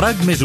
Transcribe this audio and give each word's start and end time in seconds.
RAC 0.00 0.22
més 0.24 0.40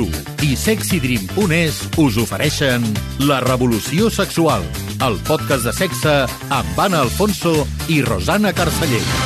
i 0.45 0.55
sexydream.es 0.57 1.83
us 2.01 2.17
ofereixen 2.21 2.85
La 3.29 3.39
revolució 3.45 4.09
sexual, 4.13 4.65
el 5.05 5.21
podcast 5.29 5.69
de 5.69 5.75
sexe 5.77 6.17
amb 6.49 6.83
Anna 6.87 7.05
Alfonso 7.05 7.61
i 7.87 8.01
Rosana 8.05 8.53
Carceller. 8.57 9.24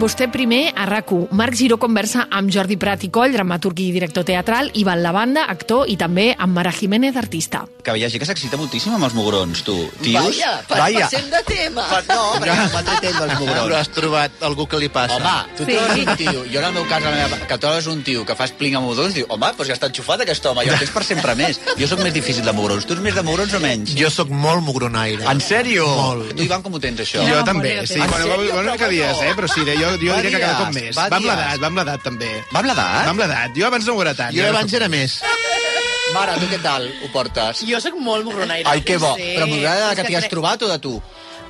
Vostè 0.00 0.30
primer 0.32 0.70
a 0.80 0.86
rac 0.88 1.10
Marc 1.36 1.52
Giró 1.58 1.76
conversa 1.76 2.22
amb 2.32 2.48
Jordi 2.54 2.76
Prat 2.80 3.02
i 3.04 3.10
Coll, 3.12 3.34
dramaturg 3.34 3.80
i 3.82 3.90
director 3.92 4.24
teatral, 4.24 4.70
Ivan 4.80 5.02
Lavanda, 5.02 5.42
actor, 5.52 5.88
i 5.92 5.96
també 6.00 6.30
amb 6.38 6.54
Mara 6.56 6.70
Jiménez, 6.72 7.16
artista. 7.20 7.66
Que 7.84 7.92
hi 7.98 8.04
ha 8.04 8.08
gent 8.12 8.20
que 8.22 8.28
s'excita 8.28 8.56
moltíssim 8.60 8.94
amb 8.96 9.04
els 9.08 9.14
mugrons, 9.16 9.60
tu. 9.66 9.74
Tios? 10.00 10.24
Vaja, 10.38 10.52
pa, 10.68 10.78
Vaja. 10.86 11.02
passem 11.08 11.28
de 11.32 11.40
tema. 11.48 11.84
Pa, 11.90 12.00
no, 12.08 12.30
perquè 12.40 12.56
m'entretén 12.72 13.12
dels 13.18 13.32
Però 13.34 13.38
mugrons. 13.40 13.74
has 13.76 13.88
trobat 13.92 14.42
algú 14.48 14.66
que 14.68 14.78
li 14.80 14.88
passa? 14.88 15.16
Home, 15.18 15.34
tu 15.58 15.64
Sí. 15.66 15.72
trobes 15.76 15.98
un 16.06 16.16
tio, 16.16 16.44
jo 16.52 16.58
en 16.60 16.64
el 16.64 16.72
meu 16.72 16.86
cas, 16.88 17.02
la 17.02 17.10
meva, 17.10 17.36
que 17.46 17.58
trobes 17.58 17.86
un 17.86 18.02
tio 18.02 18.24
que 18.24 18.34
fas 18.36 18.52
pling 18.52 18.76
amb 18.76 18.86
mugrons, 18.86 19.12
diu, 19.14 19.26
home, 19.28 19.52
doncs 19.56 19.68
ja 19.68 19.74
està 19.74 19.86
enxufat 19.90 20.20
aquest 20.22 20.46
home, 20.46 20.64
jo 20.64 20.78
tens 20.78 20.90
per 20.96 21.04
sempre 21.04 21.34
més. 21.34 21.60
Jo 21.76 21.86
sóc 21.88 22.00
més 22.00 22.14
difícil 22.14 22.44
de 22.44 22.52
mugrons. 22.52 22.86
Tu 22.86 22.92
ets 22.94 23.02
més 23.02 23.14
de 23.14 23.22
mugrons 23.22 23.52
o 23.52 23.60
menys? 23.60 23.94
Jo 23.96 24.08
sóc 24.08 24.28
molt 24.30 24.62
mugronaire. 24.62 25.24
En 25.28 25.40
sèrio? 25.40 25.84
Molt. 25.86 26.36
Tu, 26.36 26.44
Ivan, 26.44 26.62
com 26.62 26.72
ho 26.74 26.80
tens, 26.80 27.00
això? 27.00 27.20
Jo 27.28 27.36
No, 27.40 27.44
també, 27.44 27.86
sí. 27.86 27.98
Bueno, 27.98 28.60
una 28.60 28.72
mica 28.72 28.86
Però 28.86 28.90
dies, 28.90 29.16
no. 29.16 29.22
eh? 29.28 29.34
Però 29.36 29.48
sí, 29.48 29.60
jo, 29.80 29.89
jo 29.98 30.12
Va 30.12 30.20
diria 30.22 30.38
que 30.38 30.44
cada 30.44 30.58
cop 30.64 30.74
més. 30.74 30.96
va 30.96 31.08
Va 31.08 31.16
amb 31.16 31.26
l'edat, 31.26 31.60
va 31.60 31.66
amb 31.66 31.78
l'edat, 31.78 32.02
també. 32.02 32.30
Va 32.52 32.58
amb 32.60 32.68
l'edat? 32.68 33.04
Va 33.06 33.10
amb 33.10 33.20
l'edat. 33.20 33.50
Jo 33.56 33.66
abans 33.66 33.86
no 33.86 33.94
ho 33.94 34.02
era 34.02 34.14
tant. 34.14 34.34
Jo 34.36 34.46
abans 34.48 34.72
era 34.72 34.88
més. 34.88 35.20
Mare, 36.14 36.32
tu 36.42 36.46
què 36.50 36.58
tal 36.62 36.86
ho 37.04 37.08
portes? 37.12 37.64
Jo 37.66 37.78
sóc 37.80 37.94
molt 37.98 38.24
mugronaire. 38.24 38.68
Ai, 38.68 38.82
que 38.82 38.96
bo. 38.98 39.14
Sí. 39.16 39.34
Però 39.36 39.46
És 39.46 39.96
que 39.96 40.04
t'hi 40.04 40.14
has 40.16 40.28
trobat 40.28 40.62
o 40.62 40.68
de 40.68 40.78
tu? 40.78 41.00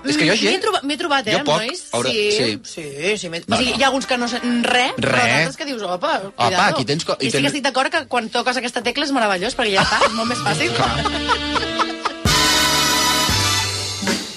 És 0.05 0.17
que 0.17 0.25
jo 0.27 0.35
gent... 0.35 0.63
trobat, 0.63 0.83
m'he 0.89 0.97
trobat, 0.97 1.27
eh, 1.29 1.33
Jo 1.33 1.39
amb 1.41 1.47
poc. 1.47 1.61
nois. 1.61 1.81
Haurà- 1.93 2.09
Sí, 2.11 2.31
sí. 2.33 2.61
sí, 2.65 3.19
sí. 3.21 3.29
No, 3.29 3.57
o 3.57 3.59
sigui, 3.59 3.73
no. 3.73 3.77
hi 3.79 3.83
ha 3.83 3.87
alguns 3.89 4.07
que 4.07 4.17
no 4.17 4.29
senten 4.29 4.63
res, 4.65 4.93
però 4.97 5.11
Res. 5.13 5.33
d'altres 5.35 5.57
que 5.59 5.65
dius, 5.67 5.83
opa, 5.83 6.21
cuidado. 6.37 6.63
aquí 6.75 6.85
tens 6.87 7.05
i 7.05 7.27
I 7.27 7.31
sí 7.31 7.31
tens- 7.37 7.43
que 7.43 7.47
estic 7.49 7.65
d'acord 7.65 7.91
que 7.93 8.07
quan 8.09 8.31
toques 8.31 8.57
aquesta 8.57 8.81
tecla 8.83 9.05
és 9.05 9.13
meravellós, 9.13 9.55
perquè 9.57 9.75
ja 9.75 9.83
està, 9.85 10.01
és 10.07 10.13
molt 10.13 10.29
més 10.29 10.39
fàcil. 10.39 11.69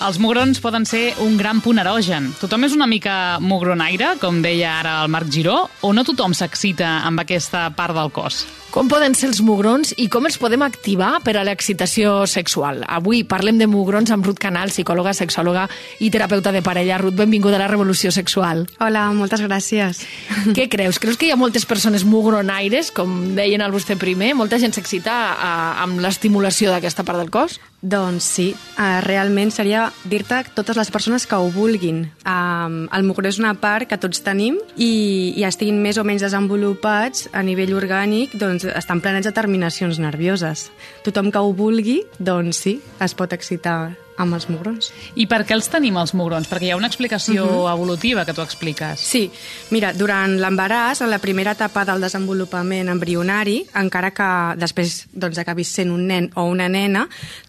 Els 0.03 0.17
mugrons 0.19 0.59
poden 0.59 0.83
ser 0.83 1.13
un 1.23 1.37
gran 1.39 1.61
punt 1.63 1.77
erogen. 1.79 2.25
Tothom 2.41 2.67
és 2.67 2.73
una 2.75 2.89
mica 2.91 3.37
mugronaire, 3.39 4.17
com 4.19 4.41
deia 4.43 4.73
ara 4.81 4.97
el 5.05 5.13
Marc 5.13 5.31
Giró, 5.31 5.69
o 5.79 5.93
no 5.95 6.03
tothom 6.03 6.35
s'excita 6.35 6.97
amb 7.07 7.23
aquesta 7.23 7.69
part 7.77 7.95
del 7.95 8.11
cos? 8.11 8.41
Com 8.73 8.87
poden 8.89 9.13
ser 9.13 9.27
els 9.29 9.37
mugrons 9.45 9.91
i 10.01 10.07
com 10.09 10.25
els 10.25 10.39
podem 10.41 10.63
activar 10.65 11.19
per 11.21 11.35
a 11.37 11.43
l'excitació 11.45 12.23
sexual? 12.25 12.79
Avui 12.89 13.19
parlem 13.21 13.59
de 13.61 13.67
mugrons 13.69 14.09
amb 14.09 14.25
Ruth 14.25 14.39
Canal, 14.41 14.71
psicòloga, 14.73 15.11
sexòloga 15.13 15.67
i 16.01 16.09
terapeuta 16.09 16.49
de 16.55 16.63
parella. 16.65 16.97
Ruth, 16.97 17.13
benvinguda 17.19 17.59
a 17.59 17.61
la 17.61 17.67
Revolució 17.69 18.09
Sexual. 18.11 18.63
Hola, 18.81 19.03
moltes 19.13 19.43
gràcies. 19.45 20.01
Què 20.57 20.65
creus? 20.73 20.97
Creus 20.97 21.19
que 21.21 21.29
hi 21.29 21.35
ha 21.35 21.37
moltes 21.37 21.67
persones 21.69 22.01
mugronaires, 22.01 22.89
com 22.89 23.35
deien 23.37 23.61
al 23.61 23.75
vostè 23.75 23.93
primer? 24.01 24.31
Molta 24.33 24.57
gent 24.57 24.73
s'excita 24.73 25.19
a- 25.37 25.83
amb 25.85 26.01
l'estimulació 26.01 26.73
d'aquesta 26.73 27.05
part 27.05 27.21
del 27.21 27.29
cos? 27.29 27.59
Doncs 27.83 28.23
sí, 28.23 28.45
uh, 28.79 29.01
realment 29.03 29.49
seria 29.51 29.89
dir-te 30.07 30.37
totes 30.55 30.77
les 30.79 30.89
persones 30.89 31.25
que 31.27 31.35
ho 31.35 31.49
vulguin. 31.51 32.05
Um, 32.23 32.85
el 32.95 33.03
mugró 33.03 33.27
és 33.27 33.41
una 33.43 33.53
part 33.59 33.89
que 33.91 33.99
tots 33.99 34.23
tenim 34.23 34.55
i, 34.79 35.33
i 35.35 35.43
estiguin 35.43 35.81
més 35.83 35.99
o 35.99 36.05
menys 36.07 36.23
desenvolupats 36.23 37.27
a 37.35 37.43
nivell 37.43 37.75
orgànic, 37.75 38.37
doncs 38.39 38.62
estan 38.65 39.01
planets 39.03 39.27
de 39.29 39.35
terminacions 39.35 39.99
nervioses. 39.99 40.69
Tothom 41.05 41.31
que 41.31 41.41
ho 41.41 41.51
vulgui, 41.57 42.01
doncs 42.19 42.63
sí, 42.65 42.79
es 43.03 43.17
pot 43.17 43.35
excitar 43.35 43.93
amb 44.17 44.35
els 44.35 44.47
mugrons. 44.49 44.91
I 45.17 45.25
per 45.29 45.41
què 45.47 45.55
els 45.55 45.69
tenim, 45.71 45.97
els 45.97 46.13
mugrons? 46.17 46.47
Perquè 46.49 46.67
hi 46.67 46.73
ha 46.73 46.79
una 46.79 46.89
explicació 46.91 47.45
evolutiva 47.71 48.25
que 48.25 48.35
tu 48.35 48.43
expliques. 48.43 49.01
Sí, 49.01 49.25
mira, 49.73 49.93
durant 49.97 50.35
l'embaràs, 50.41 51.03
en 51.03 51.11
la 51.11 51.21
primera 51.23 51.55
etapa 51.57 51.85
del 51.89 52.03
desenvolupament 52.03 52.91
embrionari, 52.93 53.61
encara 53.79 54.13
que 54.15 54.29
després 54.61 55.03
doncs, 55.11 55.41
acabis 55.41 55.73
sent 55.73 55.93
un 55.93 56.07
nen 56.09 56.29
o 56.35 56.45
una 56.49 56.69
nena, 56.69 57.07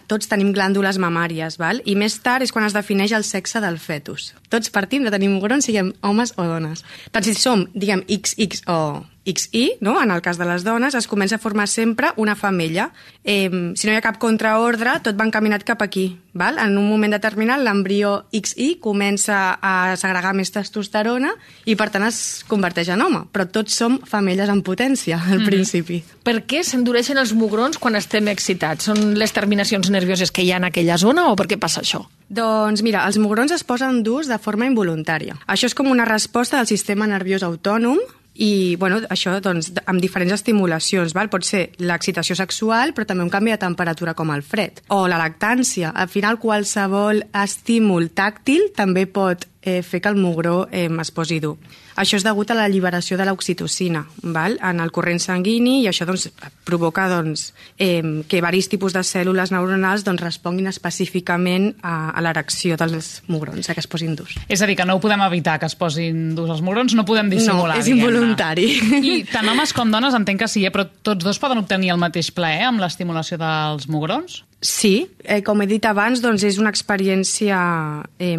tots 0.08 0.28
tenim 0.28 0.52
glàndules 0.56 0.98
mamàries, 1.00 1.56
val? 1.60 1.80
i 1.84 1.96
més 1.96 2.18
tard 2.24 2.44
és 2.44 2.52
quan 2.52 2.66
es 2.66 2.76
defineix 2.76 3.14
el 3.16 3.24
sexe 3.24 3.60
del 3.64 3.78
fetus. 3.80 4.32
Tots 4.52 4.72
partim 4.72 5.04
de 5.04 5.12
tenir 5.14 5.32
mugrons, 5.32 5.64
siguem 5.64 5.94
homes 6.02 6.34
o 6.36 6.48
dones. 6.48 6.84
Tant 7.12 7.24
si 7.24 7.34
som, 7.36 7.66
diguem, 7.74 8.04
XX 8.08 8.68
o 8.68 8.78
XY, 9.24 9.78
no? 9.80 10.00
en 10.02 10.10
el 10.10 10.22
cas 10.22 10.38
de 10.38 10.44
les 10.44 10.64
dones, 10.64 10.94
es 10.94 11.08
comença 11.08 11.36
a 11.36 11.42
formar 11.42 11.66
sempre 11.68 12.12
una 12.16 12.36
femella. 12.36 12.90
Eh, 13.24 13.48
si 13.74 13.86
no 13.86 13.92
hi 13.92 13.96
ha 13.96 14.04
cap 14.04 14.18
contraordre, 14.20 14.98
tot 15.02 15.18
va 15.18 15.26
encaminat 15.26 15.64
cap 15.64 15.82
aquí. 15.82 16.18
Val? 16.34 16.58
En 16.58 16.76
un 16.78 16.88
moment 16.90 17.12
determinat, 17.14 17.62
l'embrió 17.62 18.24
XY 18.34 18.80
comença 18.82 19.56
a 19.62 19.94
segregar 19.96 20.34
més 20.34 20.50
testosterona 20.52 21.30
i, 21.64 21.76
per 21.78 21.88
tant, 21.94 22.04
es 22.08 22.42
converteix 22.48 22.90
en 22.90 23.04
home. 23.04 23.22
Però 23.32 23.46
tots 23.46 23.76
som 23.78 24.00
femelles 24.08 24.50
en 24.50 24.64
potència, 24.66 25.20
al 25.30 25.44
principi. 25.46 26.02
Per 26.26 26.40
què 26.48 26.64
s'endureixen 26.66 27.20
els 27.20 27.32
mugrons 27.38 27.78
quan 27.78 27.96
estem 27.96 28.28
excitats? 28.32 28.90
Són 28.90 29.14
les 29.20 29.32
terminacions 29.32 29.88
nervioses 29.94 30.34
que 30.34 30.42
hi 30.42 30.50
ha 30.52 30.58
en 30.60 30.68
aquella 30.68 30.98
zona 31.00 31.28
o 31.30 31.38
per 31.38 31.46
què 31.48 31.60
passa 31.60 31.84
això? 31.84 32.02
Doncs 32.34 32.82
mira, 32.82 33.04
els 33.06 33.20
mugrons 33.20 33.52
es 33.54 33.62
posen 33.64 34.02
durs 34.02 34.28
de 34.28 34.40
forma 34.42 34.66
involuntària. 34.66 35.38
Això 35.46 35.70
és 35.70 35.76
com 35.76 35.92
una 35.92 36.08
resposta 36.08 36.58
del 36.58 36.68
sistema 36.68 37.06
nerviós 37.06 37.44
autònom 37.46 38.00
i 38.34 38.74
bueno, 38.80 38.98
això 39.14 39.36
doncs, 39.42 39.70
amb 39.86 40.02
diferents 40.02 40.34
estimulacions. 40.34 41.14
Val? 41.14 41.30
Pot 41.30 41.46
ser 41.46 41.68
l'excitació 41.78 42.36
sexual, 42.38 42.92
però 42.94 43.06
també 43.06 43.24
un 43.24 43.32
canvi 43.32 43.54
de 43.54 43.60
temperatura 43.62 44.14
com 44.18 44.32
el 44.34 44.42
fred. 44.42 44.82
O 44.94 45.06
la 45.08 45.20
lactància. 45.20 45.92
Al 45.94 46.10
final, 46.10 46.40
qualsevol 46.42 47.22
estímul 47.44 48.10
tàctil 48.14 48.70
també 48.74 49.06
pot 49.06 49.46
eh, 49.64 49.82
fer 49.82 50.00
que 50.00 50.12
el 50.12 50.20
mugró 50.20 50.68
eh, 50.70 50.88
es 51.00 51.10
posi 51.10 51.40
dur. 51.40 51.56
Això 51.96 52.18
és 52.18 52.24
degut 52.26 52.50
a 52.50 52.56
la 52.58 52.64
alliberació 52.66 53.16
de 53.16 53.24
l'oxitocina 53.24 54.04
val? 54.34 54.58
en 54.64 54.80
el 54.82 54.90
corrent 54.92 55.20
sanguini 55.22 55.80
i 55.82 55.88
això 55.88 56.06
doncs, 56.06 56.26
provoca 56.66 57.06
doncs, 57.08 57.52
eh, 57.78 58.02
que 58.28 58.40
varis 58.42 58.68
tipus 58.68 58.92
de 58.92 59.04
cèl·lules 59.06 59.52
neuronals 59.54 60.04
doncs, 60.04 60.22
responguin 60.22 60.68
específicament 60.70 61.70
a, 61.82 62.10
a 62.10 62.24
l'erecció 62.24 62.76
dels 62.80 63.22
mugrons, 63.30 63.70
a 63.70 63.74
que 63.74 63.82
es 63.82 63.90
posin 63.90 64.16
durs. 64.18 64.36
És 64.48 64.62
a 64.62 64.68
dir, 64.68 64.76
que 64.76 64.86
no 64.88 64.98
ho 64.98 65.02
podem 65.02 65.22
evitar, 65.26 65.58
que 65.62 65.70
es 65.70 65.76
posin 65.78 66.34
durs 66.34 66.50
els 66.56 66.64
mugrons, 66.66 66.96
no 66.98 67.06
podem 67.06 67.30
dissimular. 67.32 67.78
No, 67.78 67.80
és 67.80 67.88
diguem-ne. 67.88 68.10
involuntari. 68.10 68.68
I 69.00 69.20
tant 69.30 69.48
homes 69.48 69.72
com 69.76 69.92
dones 69.94 70.16
entenc 70.18 70.44
que 70.44 70.50
sí, 70.50 70.66
eh? 70.66 70.74
però 70.74 70.88
tots 71.06 71.24
dos 71.24 71.40
poden 71.40 71.62
obtenir 71.62 71.94
el 71.94 72.02
mateix 72.02 72.32
plaer 72.34 72.66
amb 72.68 72.82
l'estimulació 72.82 73.38
dels 73.40 73.88
mugrons? 73.88 74.42
Sí, 74.64 75.10
eh, 75.24 75.42
com 75.44 75.60
he 75.60 75.66
dit 75.68 75.84
abans, 75.84 76.22
doncs 76.24 76.40
és 76.48 76.56
una 76.56 76.70
experiència 76.72 77.58
eh, 78.16 78.38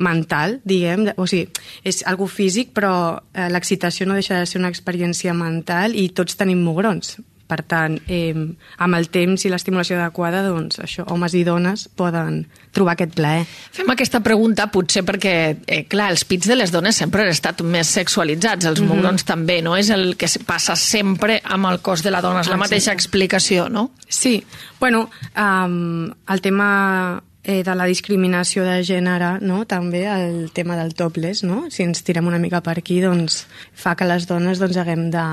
mental, 0.00 0.56
diguem, 0.64 1.10
o 1.20 1.26
sigui, 1.28 1.50
és 1.84 2.00
algo 2.08 2.24
físic, 2.32 2.70
però 2.72 2.92
eh, 3.34 3.50
l'excitació 3.52 4.06
no 4.08 4.16
deixa 4.16 4.38
de 4.40 4.48
ser 4.48 4.56
una 4.62 4.70
experiència 4.72 5.36
mental 5.36 5.92
i 5.92 6.08
tots 6.16 6.40
tenim 6.40 6.64
mugrons. 6.64 7.18
Per 7.46 7.60
tant, 7.62 8.00
eh, 8.10 8.34
amb 8.34 8.98
el 8.98 9.08
temps 9.14 9.44
i 9.46 9.50
l'estimulació 9.52 10.00
adequada, 10.00 10.42
doncs 10.42 10.80
això, 10.82 11.04
homes 11.14 11.34
i 11.38 11.44
dones 11.46 11.86
poden 11.94 12.40
trobar 12.74 12.96
aquest 12.96 13.14
plaer. 13.14 13.44
Fem 13.46 13.90
aquesta 13.92 14.20
pregunta 14.24 14.66
potser 14.72 15.04
perquè, 15.06 15.34
eh, 15.66 15.84
clar, 15.88 16.10
els 16.10 16.26
pits 16.28 16.50
de 16.50 16.56
les 16.56 16.72
dones 16.74 16.96
sempre 16.96 17.22
han 17.22 17.30
estat 17.30 17.62
més 17.62 17.86
sexualitzats, 17.86 18.66
els 18.66 18.82
mugrons 18.82 19.24
també, 19.24 19.60
no? 19.62 19.76
És 19.76 19.90
el 19.94 20.16
que 20.18 20.28
passa 20.44 20.76
sempre 20.76 21.40
amb 21.44 21.70
el 21.70 21.80
cos 21.80 22.02
de 22.02 22.10
la 22.10 22.20
dona, 22.20 22.42
és 22.42 22.50
la 22.50 22.58
mateixa 22.60 22.92
explicació, 22.92 23.68
no? 23.70 23.90
Sí, 24.08 24.44
bueno, 24.80 25.08
um, 25.36 26.10
el 26.28 26.42
tema 26.42 27.22
eh, 27.46 27.62
de 27.62 27.74
la 27.78 27.86
discriminació 27.86 28.64
de 28.66 28.80
gènere, 28.82 29.36
no? 29.46 29.60
també 29.70 30.02
el 30.10 30.50
tema 30.50 30.74
del 30.76 30.96
topless, 30.98 31.44
no? 31.46 31.68
si 31.70 31.84
ens 31.86 32.02
tirem 32.02 32.26
una 32.26 32.40
mica 32.42 32.58
per 32.66 32.74
aquí, 32.80 32.98
doncs 33.00 33.44
fa 33.70 33.94
que 33.94 34.08
les 34.08 34.26
dones 34.26 34.58
doncs, 34.58 34.76
haguem 34.82 35.06
de, 35.14 35.26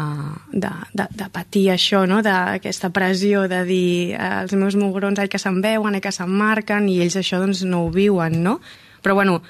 de, 0.53 0.71
de, 0.93 1.07
de 1.23 1.29
patir 1.33 1.65
això, 1.73 2.03
no? 2.05 2.21
d'aquesta 2.21 2.93
pressió 2.93 3.47
de 3.49 3.63
dir 3.65 3.89
eh, 4.13 4.29
els 4.43 4.53
meus 4.53 4.77
mugrons 4.77 5.19
ai 5.19 5.27
que 5.27 5.41
se'n 5.41 5.57
veuen, 5.65 5.97
ai 5.97 6.05
que 6.05 6.13
se'n 6.13 6.29
marquen, 6.29 6.85
i 6.93 7.01
ells 7.01 7.17
això 7.17 7.41
doncs, 7.41 7.65
no 7.65 7.87
ho 7.87 7.91
viuen, 7.91 8.37
no? 8.45 8.59
Però 9.01 9.17
bueno, 9.17 9.41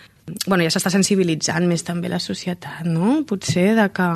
bueno 0.47 0.63
ja 0.63 0.71
s'està 0.71 0.89
sensibilitzant 0.93 1.67
més 1.67 1.83
també 1.83 2.07
la 2.07 2.23
societat, 2.23 2.87
no? 2.87 3.19
Potser 3.27 3.73
de 3.75 3.91
que 3.91 4.09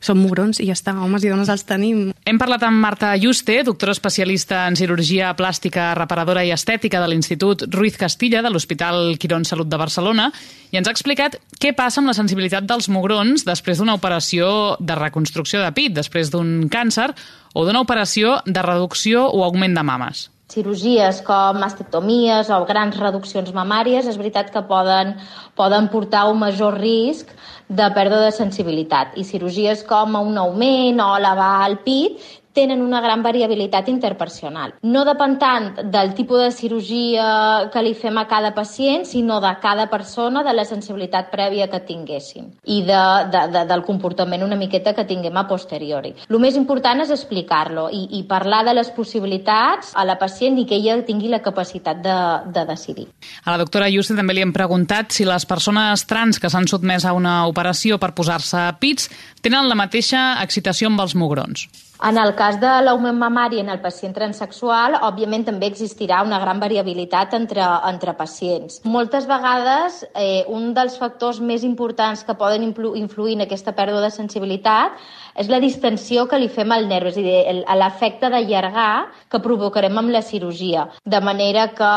són 0.00 0.18
mugrons 0.20 0.60
i 0.60 0.66
ja 0.68 0.74
està, 0.76 0.94
homes 0.96 1.24
i 1.24 1.30
dones 1.30 1.50
els 1.52 1.64
tenim. 1.68 2.10
Hem 2.26 2.40
parlat 2.40 2.64
amb 2.66 2.80
Marta 2.80 3.12
Juste, 3.20 3.60
doctora 3.66 3.94
especialista 3.94 4.64
en 4.68 4.78
cirurgia 4.80 5.34
plàstica 5.36 5.90
reparadora 5.98 6.44
i 6.46 6.54
estètica 6.56 7.02
de 7.02 7.10
l'Institut 7.12 7.66
Ruiz 7.74 8.00
Castilla 8.00 8.42
de 8.42 8.50
l'Hospital 8.50 9.14
Quirón 9.20 9.44
Salut 9.44 9.68
de 9.68 9.80
Barcelona 9.80 10.30
i 10.72 10.80
ens 10.80 10.88
ha 10.88 10.96
explicat 10.96 11.36
què 11.60 11.74
passa 11.76 12.00
amb 12.00 12.10
la 12.10 12.16
sensibilitat 12.16 12.66
dels 12.66 12.88
mugrons 12.88 13.44
després 13.44 13.78
d'una 13.78 13.98
operació 13.98 14.50
de 14.80 14.96
reconstrucció 14.96 15.62
de 15.62 15.70
pit, 15.76 15.94
després 15.94 16.32
d'un 16.32 16.68
càncer 16.72 17.10
o 17.54 17.66
d'una 17.66 17.84
operació 17.84 18.38
de 18.46 18.62
reducció 18.64 19.28
o 19.28 19.44
augment 19.44 19.76
de 19.76 19.84
mames. 19.84 20.28
Cirurgies 20.50 21.20
com 21.26 21.60
mastectomies 21.62 22.50
o 22.50 22.60
grans 22.68 22.98
reduccions 22.98 23.52
mamàries 23.54 24.08
és 24.10 24.18
veritat 24.20 24.50
que 24.50 24.62
poden, 24.66 25.14
poden 25.58 25.88
portar 25.92 26.26
un 26.30 26.40
major 26.42 26.78
risc 26.80 27.30
de 27.70 27.86
pèrdua 27.94 28.24
de 28.26 28.34
sensibilitat. 28.34 29.14
I 29.14 29.24
cirurgies 29.24 29.84
com 29.86 30.18
un 30.18 30.38
augment 30.42 30.98
o 31.04 31.12
elevar 31.16 31.54
el 31.68 31.78
pit 31.86 32.18
tenen 32.52 32.82
una 32.82 33.00
gran 33.00 33.22
variabilitat 33.22 33.88
interpersonal. 33.88 34.74
No 34.82 35.04
depèn 35.06 35.36
tant 35.40 35.68
del 35.92 36.14
tipus 36.18 36.42
de 36.42 36.50
cirurgia 36.54 37.26
que 37.72 37.82
li 37.84 37.94
fem 37.94 38.18
a 38.18 38.26
cada 38.30 38.52
pacient, 38.54 39.06
sinó 39.06 39.40
de 39.40 39.52
cada 39.62 39.88
persona, 39.90 40.42
de 40.46 40.54
la 40.54 40.64
sensibilitat 40.64 41.30
prèvia 41.30 41.68
que 41.70 41.82
tinguessin 41.86 42.50
i 42.64 42.80
de, 42.86 43.02
de, 43.32 43.44
de, 43.54 43.64
del 43.70 43.84
comportament 43.86 44.42
una 44.44 44.58
miqueta 44.58 44.94
que 44.96 45.06
tinguem 45.06 45.36
a 45.36 45.46
posteriori. 45.48 46.14
El 46.28 46.40
més 46.42 46.56
important 46.58 47.02
és 47.04 47.12
explicar-lo 47.14 47.88
i, 47.94 48.06
i 48.18 48.24
parlar 48.28 48.62
de 48.66 48.74
les 48.76 48.90
possibilitats 48.94 49.94
a 49.94 50.04
la 50.06 50.18
pacient 50.20 50.58
i 50.58 50.66
que 50.66 50.78
ella 50.78 50.98
tingui 51.06 51.30
la 51.30 51.42
capacitat 51.44 52.02
de, 52.04 52.16
de 52.50 52.66
decidir. 52.68 53.06
A 53.44 53.54
la 53.54 53.60
doctora 53.62 53.90
Juste 53.90 54.16
també 54.18 54.34
li 54.34 54.44
hem 54.44 54.54
preguntat 54.54 55.14
si 55.14 55.26
les 55.28 55.46
persones 55.46 56.06
trans 56.10 56.40
que 56.40 56.50
s'han 56.50 56.68
sotmès 56.70 57.06
a 57.06 57.14
una 57.16 57.44
operació 57.50 57.98
per 57.98 58.14
posar-se 58.16 58.66
pits 58.80 59.10
tenen 59.42 59.68
la 59.68 59.78
mateixa 59.78 60.34
excitació 60.42 60.90
amb 60.90 61.06
els 61.06 61.16
mugrons. 61.18 61.68
En 62.02 62.16
el 62.16 62.30
cas 62.32 62.56
de 62.56 62.68
l'augment 62.80 63.18
mamari 63.20 63.58
en 63.60 63.68
el 63.68 63.80
pacient 63.84 64.14
transexual, 64.16 64.94
òbviament 65.04 65.42
també 65.44 65.68
existirà 65.68 66.22
una 66.24 66.38
gran 66.40 66.56
variabilitat 66.62 67.34
entre, 67.36 67.66
entre 67.90 68.14
pacients. 68.16 68.78
Moltes 68.88 69.26
vegades, 69.28 69.98
eh, 70.14 70.46
un 70.48 70.72
dels 70.72 70.96
factors 70.96 71.42
més 71.44 71.62
importants 71.62 72.24
que 72.24 72.38
poden 72.40 72.64
influir 72.64 73.34
en 73.36 73.44
aquesta 73.44 73.74
pèrdua 73.76 74.00
de 74.00 74.10
sensibilitat 74.14 74.96
és 75.36 75.50
la 75.52 75.60
distensió 75.60 76.24
que 76.28 76.38
li 76.40 76.48
fem 76.48 76.72
al 76.72 76.88
nervi, 76.88 77.10
és 77.10 77.18
a 77.18 77.22
dir, 77.26 77.78
l'efecte 77.78 78.30
d'allargar 78.32 79.10
que 79.30 79.42
provocarem 79.44 80.00
amb 80.00 80.10
la 80.10 80.22
cirurgia. 80.22 80.88
De 81.04 81.20
manera 81.20 81.68
que 81.76 81.90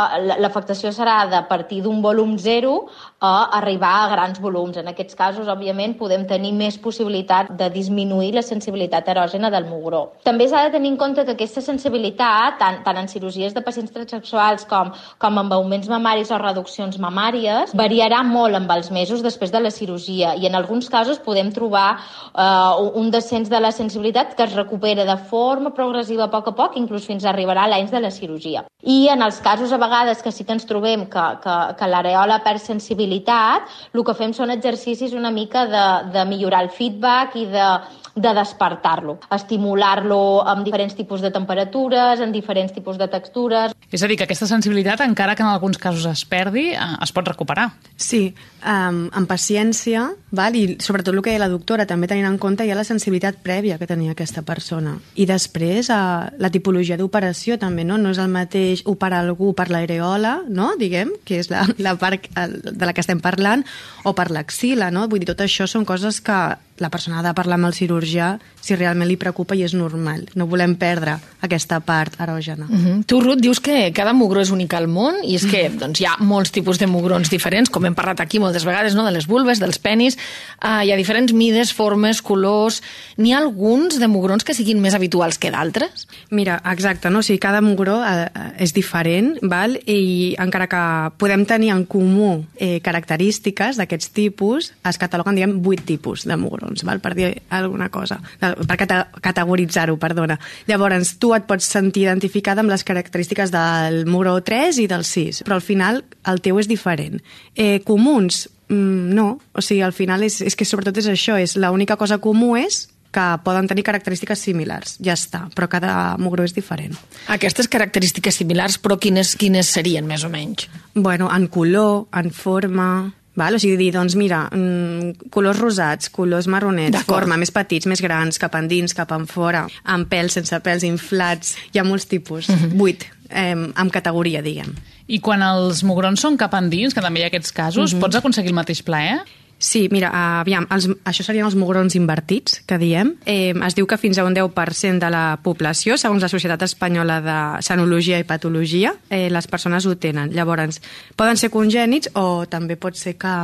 l'afectació 0.44 0.92
serà 0.92 1.30
de 1.32 1.42
partir 1.48 1.82
d'un 1.82 2.02
volum 2.02 2.38
zero 2.38 2.90
a 3.20 3.58
arribar 3.60 3.94
a 4.04 4.12
grans 4.12 4.40
volums. 4.44 4.78
En 4.78 4.92
aquests 4.92 5.16
casos, 5.16 5.48
òbviament, 5.48 5.96
podem 5.98 6.28
tenir 6.28 6.52
més 6.54 6.78
possibilitat 6.78 7.56
de 7.58 7.70
disminuir 7.72 8.34
la 8.36 8.44
sensibilitat 8.44 9.08
erògena 9.16 9.50
del 9.50 9.66
mugró. 9.72 9.93
També 10.26 10.48
s'ha 10.50 10.64
de 10.68 10.74
tenir 10.76 10.94
en 10.94 10.98
compte 10.98 11.26
que 11.26 11.36
aquesta 11.36 11.62
sensibilitat, 11.62 12.58
tant, 12.62 12.82
tant 12.86 13.00
en 13.02 13.10
cirurgies 13.12 13.54
de 13.54 13.64
pacients 13.66 13.92
transsexuals 13.94 14.66
com, 14.70 14.92
com 15.22 15.42
amb 15.42 15.54
augments 15.58 15.90
mamaris 15.92 16.32
o 16.32 16.40
reduccions 16.42 17.00
mamàries, 17.02 17.76
variarà 17.78 18.24
molt 18.28 18.58
amb 18.60 18.72
els 18.78 18.92
mesos 18.96 19.24
després 19.26 19.52
de 19.52 19.62
la 19.64 19.72
cirurgia 19.74 20.34
i 20.40 20.48
en 20.50 20.56
alguns 20.56 20.90
casos 20.90 21.20
podem 21.24 21.52
trobar 21.54 21.98
eh, 21.98 23.00
un 23.00 23.12
descens 23.12 23.52
de 23.52 23.60
la 23.60 23.74
sensibilitat 23.76 24.36
que 24.38 24.48
es 24.48 24.56
recupera 24.56 25.06
de 25.06 25.18
forma 25.30 25.74
progressiva 25.76 26.28
a 26.28 26.32
poc 26.34 26.52
a 26.54 26.56
poc, 26.58 26.78
inclús 26.80 27.08
fins 27.10 27.26
a 27.26 27.34
arribarà 27.34 27.66
a 27.66 27.74
l'any 27.74 27.90
de 27.92 28.02
la 28.04 28.12
cirurgia. 28.14 28.64
I 28.84 29.08
en 29.14 29.24
els 29.26 29.40
casos 29.44 29.72
a 29.72 29.80
vegades 29.82 30.22
que 30.24 30.32
sí 30.32 30.46
que 30.46 30.56
ens 30.56 30.68
trobem 30.70 31.06
que, 31.12 31.26
que, 31.44 31.58
que 31.80 31.90
l'areola 31.90 32.42
perd 32.46 32.62
sensibilitat, 32.64 33.70
el 33.94 34.06
que 34.06 34.16
fem 34.18 34.34
són 34.36 34.54
exercicis 34.54 35.16
una 35.18 35.32
mica 35.32 35.66
de, 35.72 35.86
de 36.14 36.26
millorar 36.30 36.64
el 36.68 36.72
feedback 36.74 37.38
i 37.40 37.48
de 37.52 37.68
de 38.16 38.34
despertar-lo, 38.38 39.18
estimular-lo 39.34 40.44
amb 40.46 40.66
diferents 40.66 40.94
tipus 40.94 41.22
de 41.22 41.32
temperatures, 41.34 42.22
en 42.22 42.32
diferents 42.32 42.74
tipus 42.74 43.00
de 43.02 43.08
textures. 43.10 43.74
És 43.90 44.04
a 44.04 44.10
dir, 44.10 44.18
que 44.20 44.28
aquesta 44.28 44.46
sensibilitat, 44.50 45.02
encara 45.02 45.34
que 45.36 45.42
en 45.42 45.50
alguns 45.50 45.80
casos 45.82 46.06
es 46.06 46.22
perdi, 46.30 46.70
eh, 46.74 46.90
es 47.02 47.12
pot 47.12 47.28
recuperar. 47.28 47.72
Sí, 47.98 48.36
um, 48.62 49.08
amb 49.10 49.30
paciència, 49.30 50.12
val? 50.30 50.56
i 50.56 50.78
sobretot 50.80 51.16
el 51.16 51.24
que 51.24 51.32
deia 51.32 51.42
la 51.42 51.50
doctora, 51.50 51.88
també 51.90 52.08
tenint 52.08 52.28
en 52.30 52.38
compte 52.38 52.68
ja 52.68 52.78
la 52.78 52.86
sensibilitat 52.86 53.42
prèvia 53.42 53.80
que 53.82 53.90
tenia 53.90 54.14
aquesta 54.14 54.44
persona. 54.46 55.00
I 55.16 55.26
després, 55.26 55.90
uh, 55.90 56.30
la 56.38 56.52
tipologia 56.54 56.98
d'operació 56.98 57.58
també, 57.58 57.84
no? 57.84 57.98
No 57.98 58.14
és 58.14 58.22
el 58.22 58.30
mateix 58.30 58.84
operar 58.86 59.24
algú 59.24 59.54
per 59.58 59.72
l'areola, 59.74 60.42
no? 60.48 60.74
diguem, 60.78 61.16
que 61.26 61.40
és 61.42 61.50
la, 61.50 61.66
la 61.82 61.96
part 61.98 62.30
de 62.34 62.86
la 62.86 62.94
que 62.94 63.02
estem 63.02 63.22
parlant, 63.24 63.66
o 64.04 64.14
per 64.14 64.30
l'axila, 64.30 64.92
no? 64.94 65.08
Vull 65.10 65.24
dir, 65.24 65.32
tot 65.34 65.42
això 65.46 65.66
són 65.70 65.86
coses 65.86 66.22
que 66.22 66.38
la 66.78 66.90
persona 66.90 67.20
ha 67.20 67.24
de 67.24 67.34
parlar 67.38 67.60
amb 67.60 67.70
el 67.70 67.76
cirurgià 67.78 68.38
si 68.64 68.76
realment 68.76 69.10
li 69.10 69.18
preocupa 69.20 69.56
i 69.56 69.64
és 69.66 69.76
normal. 69.76 70.26
No 70.40 70.48
volem 70.50 70.76
perdre 70.80 71.18
aquesta 71.44 71.80
part 71.84 72.16
erògena. 72.20 72.66
Uh 72.70 72.76
-huh. 72.76 73.06
Tu, 73.06 73.20
Ruth, 73.20 73.42
dius 73.42 73.60
que 73.60 73.92
cada 73.94 74.14
mugró 74.14 74.42
és 74.42 74.50
únic 74.50 74.74
al 74.74 74.88
món 74.88 75.16
i 75.24 75.36
és 75.36 75.46
que 75.46 75.70
doncs, 75.70 76.00
hi 76.00 76.06
ha 76.06 76.16
molts 76.20 76.52
tipus 76.52 76.80
de 76.80 76.88
mugrons 76.88 77.30
diferents, 77.30 77.70
com 77.70 77.86
hem 77.86 77.94
parlat 77.94 78.20
aquí 78.20 78.40
moltes 78.40 78.66
vegades, 78.66 78.96
no? 78.96 79.06
de 79.06 79.12
les 79.12 79.28
vulves, 79.28 79.60
dels 79.60 79.80
penis. 79.80 80.18
Uh, 80.64 80.84
hi 80.84 80.92
ha 80.92 80.98
diferents 80.98 81.34
mides, 81.34 81.74
formes, 81.74 82.22
colors... 82.22 82.82
N'hi 83.18 83.34
ha 83.34 83.38
alguns 83.38 84.00
de 84.00 84.08
mugrons 84.08 84.44
que 84.44 84.54
siguin 84.54 84.82
més 84.82 84.94
habituals 84.94 85.38
que 85.38 85.52
d'altres? 85.52 86.08
Mira, 86.32 86.62
exacte, 86.66 87.10
no? 87.10 87.20
o 87.20 87.22
sigui, 87.22 87.40
cada 87.40 87.62
mugró 87.62 88.00
uh, 88.00 88.28
és 88.58 88.74
diferent, 88.74 89.38
val? 89.42 89.78
i 89.86 90.36
encara 90.40 90.68
que 90.68 90.84
podem 91.18 91.46
tenir 91.46 91.70
en 91.74 91.86
comú 91.86 92.46
eh, 92.58 92.80
característiques 92.84 93.78
d'aquests 93.78 94.10
tipus, 94.16 94.72
es 94.88 95.00
cataloguen, 95.02 95.36
diguem, 95.38 95.58
vuit 95.64 95.84
tipus 95.86 96.26
de 96.30 96.38
mugrons, 96.40 96.73
val? 96.82 97.02
per 97.04 97.14
dir 97.14 97.30
alguna 97.54 97.90
cosa 97.94 98.18
per 98.40 98.78
cata 98.78 99.08
categoritzar-ho, 99.22 99.98
perdona. 100.02 100.40
Llavors, 100.68 101.18
tu 101.22 101.34
et 101.36 101.46
pots 101.50 101.68
sentir 101.70 102.08
identificada 102.08 102.64
amb 102.64 102.74
les 102.74 102.84
característiques 102.88 103.54
del 103.54 104.04
Muro 104.10 104.40
3 104.44 104.82
i 104.84 104.88
del 104.90 105.06
6, 105.08 105.44
però 105.46 105.60
al 105.60 105.66
final 105.66 106.04
el 106.30 106.42
teu 106.42 106.60
és 106.60 106.70
diferent. 106.72 107.22
Eh, 107.56 107.82
comuns? 107.86 108.48
Mm, 108.70 109.14
no, 109.14 109.28
o 109.54 109.62
sigui, 109.62 109.84
al 109.84 109.94
final 109.94 110.24
és, 110.24 110.40
és 110.42 110.56
que 110.56 110.66
sobretot 110.66 110.98
és 110.98 111.12
això, 111.12 111.38
és 111.40 111.58
l'única 111.60 111.98
cosa 112.00 112.18
comú 112.24 112.56
és 112.58 112.88
que 113.14 113.26
poden 113.46 113.68
tenir 113.70 113.84
característiques 113.86 114.42
similars, 114.42 114.96
ja 115.04 115.14
està, 115.14 115.44
però 115.54 115.68
cada 115.70 116.16
mugró 116.18 116.48
és 116.48 116.56
diferent. 116.56 116.96
Aquestes 117.30 117.70
característiques 117.70 118.40
similars, 118.42 118.80
però 118.82 118.98
quines, 118.98 119.36
quines 119.38 119.70
serien, 119.70 120.08
més 120.10 120.26
o 120.26 120.32
menys? 120.34 120.66
Bueno, 120.96 121.30
en 121.30 121.46
color, 121.54 122.08
en 122.18 122.32
forma, 122.34 122.88
Val? 123.36 123.56
O 123.56 123.60
sigui, 123.62 123.78
dir, 123.80 123.92
doncs 123.96 124.16
mira, 124.20 124.44
mm, 124.54 125.30
colors 125.34 125.60
rosats, 125.60 126.10
colors 126.14 126.48
marronets, 126.48 127.02
forma, 127.10 127.38
més 127.38 127.52
petits, 127.52 127.88
més 127.90 128.02
grans, 128.02 128.38
cap 128.38 128.56
endins, 128.60 128.94
cap 128.94 129.12
en 129.16 129.26
fora, 129.30 129.66
amb 129.84 130.10
pèls, 130.10 130.38
sense 130.38 130.60
pèls, 130.66 130.86
inflats, 130.86 131.56
hi 131.74 131.80
ha 131.80 131.84
molts 131.84 132.06
tipus, 132.06 132.50
uh 132.50 132.56
-huh. 132.56 132.74
vuit, 132.78 133.06
eh, 133.30 133.56
amb 133.76 133.92
categoria, 133.92 134.42
diguem. 134.42 134.76
I 135.08 135.20
quan 135.20 135.42
els 135.42 135.84
mugrons 135.84 136.20
són 136.20 136.38
cap 136.38 136.54
endins, 136.54 136.94
que 136.94 137.02
també 137.02 137.20
hi 137.20 137.24
ha 137.24 137.28
aquests 137.28 137.52
casos, 137.52 137.92
uh 137.92 137.98
-huh. 137.98 138.02
pots 138.02 138.16
aconseguir 138.16 138.50
el 138.50 138.56
mateix 138.56 138.82
plaer? 138.82 139.20
Sí, 139.64 139.88
mira, 139.92 140.10
aviam, 140.42 140.66
els, 140.76 140.90
això 141.08 141.24
serien 141.24 141.48
els 141.48 141.56
mugrons 141.56 141.96
invertits, 141.96 142.60
que 142.68 142.76
diem. 142.82 143.14
Eh, 143.24 143.54
es 143.56 143.78
diu 143.78 143.88
que 143.88 143.98
fins 143.98 144.20
a 144.20 144.26
un 144.28 144.36
10% 144.36 145.00
de 145.00 145.12
la 145.14 145.40
població, 145.44 145.96
segons 145.98 146.26
la 146.26 146.32
Societat 146.32 146.66
Espanyola 146.68 147.22
de 147.24 147.38
Senologia 147.64 148.20
i 148.20 148.28
Patologia, 148.28 148.92
eh, 149.10 149.30
les 149.32 149.48
persones 149.48 149.88
ho 149.88 149.96
tenen. 149.96 150.36
Llavors, 150.36 150.82
poden 151.16 151.40
ser 151.40 151.52
congènits 151.54 152.12
o 152.20 152.44
també 152.52 152.76
pot 152.76 153.00
ser 153.00 153.16
que, 153.16 153.36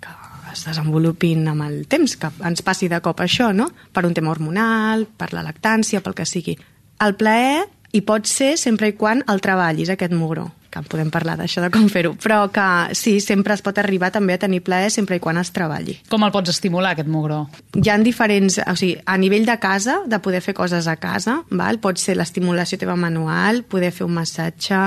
que 0.00 0.16
es 0.54 0.64
desenvolupin 0.64 1.44
amb 1.52 1.68
el 1.68 1.82
temps, 1.92 2.16
que 2.16 2.32
ens 2.48 2.64
passi 2.64 2.88
de 2.88 3.02
cop 3.04 3.20
això, 3.20 3.52
no? 3.52 3.68
Per 3.92 4.06
un 4.08 4.16
tema 4.16 4.32
hormonal, 4.32 5.04
per 5.06 5.34
la 5.36 5.44
lactància, 5.44 6.00
pel 6.00 6.16
que 6.16 6.24
sigui. 6.24 6.56
El 7.04 7.18
plaer 7.20 7.66
hi 7.92 8.00
pot 8.00 8.24
ser 8.24 8.54
sempre 8.56 8.88
i 8.88 8.96
quan 8.96 9.20
el 9.28 9.44
treballis, 9.44 9.92
aquest 9.92 10.16
mugró 10.16 10.54
que 10.82 10.92
podem 10.92 11.10
parlar 11.12 11.36
d'això 11.38 11.62
de 11.64 11.70
com 11.74 11.86
fer-ho, 11.92 12.14
però 12.22 12.44
que 12.52 12.94
sí, 12.98 13.18
sempre 13.24 13.54
es 13.56 13.62
pot 13.64 13.78
arribar 13.78 14.10
també 14.14 14.36
a 14.36 14.42
tenir 14.42 14.62
plaer 14.66 14.90
sempre 14.94 15.18
i 15.18 15.22
quan 15.22 15.40
es 15.40 15.52
treballi. 15.54 15.98
Com 16.10 16.26
el 16.26 16.32
pots 16.34 16.52
estimular, 16.52 16.94
aquest 16.94 17.10
mugró? 17.12 17.44
Hi 17.76 17.92
ha 17.92 17.98
diferents, 18.02 18.58
o 18.62 18.76
sigui, 18.78 18.96
a 19.04 19.16
nivell 19.20 19.46
de 19.48 19.58
casa, 19.62 20.00
de 20.06 20.20
poder 20.22 20.42
fer 20.44 20.56
coses 20.56 20.88
a 20.88 20.96
casa, 21.00 21.40
val? 21.50 21.80
pot 21.82 22.00
ser 22.00 22.16
l'estimulació 22.16 22.78
teva 22.80 22.96
manual, 22.96 23.62
poder 23.68 23.92
fer 23.94 24.06
un 24.06 24.16
massatge, 24.16 24.82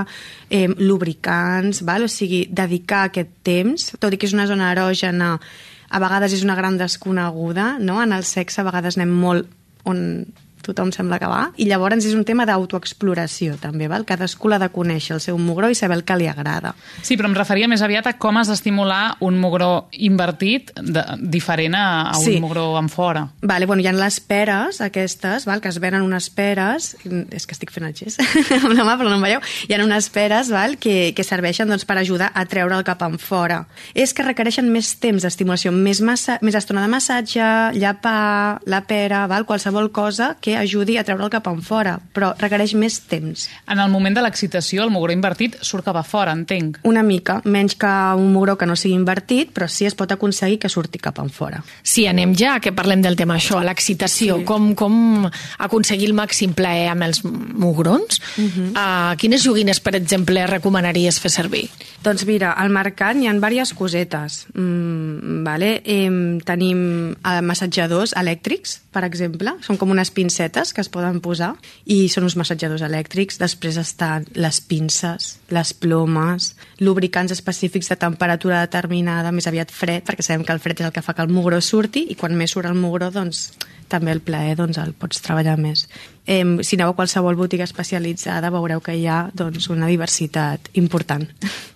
eh, 0.49 0.67
lubricants, 0.77 1.83
val? 1.87 2.07
o 2.07 2.11
sigui, 2.11 2.45
dedicar 2.51 3.07
aquest 3.07 3.35
temps, 3.43 3.91
tot 3.99 4.13
i 4.13 4.19
que 4.19 4.29
és 4.29 4.35
una 4.35 4.47
zona 4.49 4.71
erògena, 4.73 5.35
a 5.89 5.99
vegades 6.01 6.33
és 6.37 6.43
una 6.45 6.55
gran 6.55 6.77
desconeguda, 6.77 7.77
no? 7.79 7.97
En 8.03 8.13
el 8.13 8.25
sexe 8.27 8.61
a 8.61 8.67
vegades 8.67 8.97
anem 8.97 9.13
molt 9.23 9.49
on 9.89 10.27
tothom 10.65 10.91
sembla 10.95 11.19
que 11.21 11.29
va, 11.29 11.41
i 11.57 11.67
llavors 11.69 12.05
és 12.05 12.15
un 12.15 12.25
tema 12.27 12.45
d'autoexploració 12.49 13.57
també, 13.61 13.87
val? 13.91 14.05
cadascú 14.07 14.49
l'ha 14.51 14.59
de 14.61 14.69
conèixer 14.73 15.15
el 15.17 15.23
seu 15.23 15.37
mugró 15.41 15.69
i 15.69 15.77
saber 15.77 15.99
el 15.99 16.05
que 16.07 16.17
li 16.19 16.27
agrada. 16.29 16.73
Sí, 17.03 17.17
però 17.17 17.29
em 17.29 17.37
referia 17.37 17.69
més 17.71 17.83
aviat 17.85 18.07
a 18.09 18.15
com 18.21 18.39
has 18.39 18.51
d'estimular 18.51 19.17
un 19.25 19.39
mugró 19.41 19.89
invertit 19.91 20.71
de, 20.75 21.03
diferent 21.19 21.75
a, 21.77 21.85
a 22.13 22.17
un 22.17 22.25
sí. 22.25 22.37
mugró 22.41 22.71
en 22.79 22.89
fora. 22.89 23.27
Vale, 23.41 23.67
bueno, 23.69 23.83
hi 23.83 23.89
ha 23.89 23.95
les 23.95 24.19
peres 24.19 24.81
aquestes, 24.81 25.45
val? 25.49 25.61
que 25.61 25.71
es 25.71 25.79
venen 25.79 26.05
unes 26.05 26.29
peres, 26.33 26.95
és 27.05 27.47
que 27.47 27.55
estic 27.57 27.73
fent 27.73 27.87
el 27.89 27.95
gest 27.97 28.21
amb 28.59 28.73
la 28.73 28.85
mà 28.87 28.97
però 28.99 29.09
no 29.09 29.19
em 29.19 29.27
veieu, 29.27 29.43
hi 29.67 29.75
ha 29.75 29.81
unes 29.83 30.09
peres 30.13 30.51
val? 30.53 30.77
Que, 30.81 31.13
que 31.15 31.25
serveixen 31.25 31.69
doncs, 31.69 31.85
per 31.89 31.99
ajudar 31.99 32.31
a 32.33 32.45
treure 32.49 32.77
el 32.77 32.85
cap 32.87 33.03
en 33.05 33.17
fora. 33.21 33.63
És 33.93 34.13
que 34.15 34.25
requereixen 34.25 34.69
més 34.71 34.93
temps 35.01 35.23
d'estimulació, 35.23 35.73
més, 35.75 36.03
massa, 36.05 36.39
més 36.45 36.57
estona 36.57 36.83
de 36.85 36.91
massatge, 36.91 37.49
llapar, 37.79 38.59
la 38.69 38.83
pera, 38.87 39.25
val? 39.29 39.47
qualsevol 39.49 39.91
cosa 39.91 40.35
que 40.41 40.48
ajudi 40.57 40.97
a 40.97 41.03
treure 41.03 41.25
el 41.25 41.31
cap 41.33 41.47
en 41.51 41.61
fora, 41.65 41.97
però 42.13 42.31
requereix 42.39 42.73
més 42.73 42.99
temps. 43.09 43.47
En 43.67 43.79
el 43.79 43.91
moment 43.91 44.15
de 44.15 44.23
l'excitació, 44.23 44.83
el 44.83 44.93
mugró 44.93 45.13
invertit 45.13 45.57
surt 45.61 45.85
cap 45.85 45.97
a 45.99 46.03
fora, 46.03 46.33
entenc. 46.33 46.79
Una 46.83 47.03
mica, 47.03 47.39
menys 47.45 47.75
que 47.79 47.91
un 48.15 48.31
mugró 48.33 48.57
que 48.57 48.67
no 48.69 48.77
sigui 48.79 48.95
invertit, 48.95 49.51
però 49.55 49.67
sí 49.67 49.85
es 49.85 49.95
pot 49.95 50.11
aconseguir 50.11 50.59
que 50.59 50.69
surti 50.69 50.99
cap 50.99 51.19
en 51.19 51.29
fora. 51.29 51.63
Sí, 51.83 52.07
anem 52.07 52.35
ja, 52.37 52.59
que 52.59 52.73
parlem 52.75 53.01
del 53.01 53.17
tema 53.19 53.35
això, 53.35 53.61
l'excitació, 53.63 54.39
sí. 54.39 54.47
com, 54.47 54.73
com 54.79 55.27
aconseguir 55.59 56.09
el 56.09 56.15
màxim 56.17 56.53
plaer 56.57 56.89
amb 56.93 57.07
els 57.09 57.23
mugrons. 57.23 58.21
Uh 58.37 58.43
-huh. 58.43 58.69
uh, 58.71 59.17
quines 59.17 59.43
joguines, 59.43 59.79
per 59.79 59.95
exemple, 59.95 60.45
recomanaries 60.47 61.19
fer 61.19 61.31
servir? 61.31 61.69
Doncs 62.03 62.25
mira, 62.25 62.53
al 62.53 62.69
mercat 62.69 63.17
hi 63.17 63.27
ha 63.27 63.33
diverses 63.33 63.73
cosetes. 63.73 64.47
Mm, 64.53 65.43
vale? 65.43 65.81
eh, 65.83 66.39
tenim 66.45 67.15
massatjadors 67.43 68.13
elèctrics, 68.17 68.79
per 68.93 69.03
exemple, 69.03 69.55
són 69.65 69.77
com 69.77 69.89
unes 69.91 70.11
pinces 70.11 70.38
pincetes 70.39 70.73
que 70.73 70.81
es 70.81 70.89
poden 70.89 71.19
posar 71.19 71.55
i 71.85 72.07
són 72.07 72.23
uns 72.23 72.37
massatjadors 72.39 72.83
elèctrics. 72.85 73.39
Després 73.39 73.77
estan 73.77 74.25
les 74.35 74.61
pinces, 74.61 75.39
les 75.51 75.73
plomes, 75.73 76.53
lubricants 76.79 77.31
específics 77.35 77.89
de 77.89 77.97
temperatura 77.99 78.61
determinada, 78.63 79.33
més 79.35 79.47
aviat 79.47 79.71
fred, 79.71 80.05
perquè 80.07 80.23
sabem 80.23 80.45
que 80.45 80.53
el 80.55 80.63
fred 80.63 80.79
és 80.79 80.87
el 80.87 80.95
que 80.95 81.03
fa 81.03 81.13
que 81.13 81.25
el 81.25 81.33
mugró 81.33 81.59
surti 81.59 82.07
i 82.09 82.15
quan 82.15 82.37
més 82.37 82.55
surt 82.55 82.69
el 82.69 82.79
mugró, 82.79 83.11
doncs 83.11 83.49
també 83.89 84.13
el 84.13 84.21
plaer 84.21 84.55
doncs, 84.55 84.77
el 84.77 84.93
pots 84.93 85.19
treballar 85.25 85.57
més. 85.59 85.87
Eh, 86.29 86.61
si 86.61 86.77
aneu 86.77 86.91
a 86.91 86.93
qualsevol 86.93 87.33
botiga 87.33 87.65
especialitzada 87.65 88.51
veureu 88.53 88.83
que 88.85 88.93
hi 88.93 89.07
ha 89.09 89.23
doncs, 89.33 89.65
una 89.73 89.87
diversitat 89.89 90.69
important. 90.77 91.25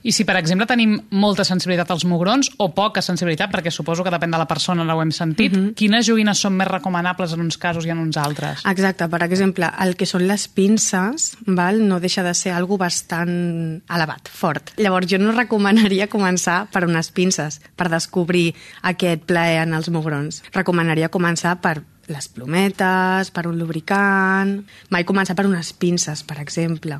I 0.05 0.11
si, 0.13 0.27
per 0.29 0.35
exemple, 0.37 0.67
tenim 0.69 0.93
molta 1.09 1.41
sensibilitat 1.47 1.89
als 1.89 2.05
mugrons 2.05 2.51
o 2.61 2.67
poca 2.75 3.01
sensibilitat, 3.01 3.49
perquè 3.49 3.71
suposo 3.73 4.05
que 4.05 4.13
depèn 4.13 4.35
de 4.35 4.37
la 4.37 4.45
persona, 4.45 4.85
no 4.85 4.93
ho 4.93 5.01
hem 5.01 5.11
sentit, 5.11 5.55
uh 5.55 5.57
-huh. 5.57 5.73
quines 5.73 6.05
joguines 6.05 6.37
són 6.37 6.53
més 6.53 6.67
recomanables 6.67 7.33
en 7.33 7.41
uns 7.41 7.57
casos 7.57 7.85
i 7.85 7.89
en 7.89 7.97
uns 7.97 8.17
altres? 8.17 8.61
Exacte, 8.65 9.07
per 9.09 9.23
exemple, 9.23 9.71
el 9.79 9.95
que 9.95 10.05
són 10.05 10.27
les 10.27 10.47
pinces 10.47 11.35
val, 11.47 11.87
no 11.87 11.99
deixa 11.99 12.21
de 12.21 12.33
ser 12.33 12.51
algo 12.51 12.77
bastant 12.77 13.81
elevat, 13.89 14.29
fort. 14.29 14.73
Llavors 14.77 15.07
jo 15.07 15.17
no 15.17 15.31
recomanaria 15.31 16.09
començar 16.09 16.67
per 16.69 16.85
unes 16.85 17.09
pinces, 17.11 17.59
per 17.75 17.89
descobrir 17.89 18.53
aquest 18.83 19.23
plaer 19.23 19.63
en 19.63 19.73
els 19.73 19.89
mugrons. 19.89 20.43
Recomanaria 20.53 21.09
començar 21.09 21.59
per 21.59 21.81
les 22.11 22.29
plometes, 22.29 23.31
per 23.31 23.47
un 23.47 23.57
lubricant... 23.59 24.59
Mai 24.93 25.07
començar 25.07 25.35
per 25.37 25.47
unes 25.49 25.73
pinces, 25.73 26.23
per 26.27 26.39
exemple. 26.41 26.99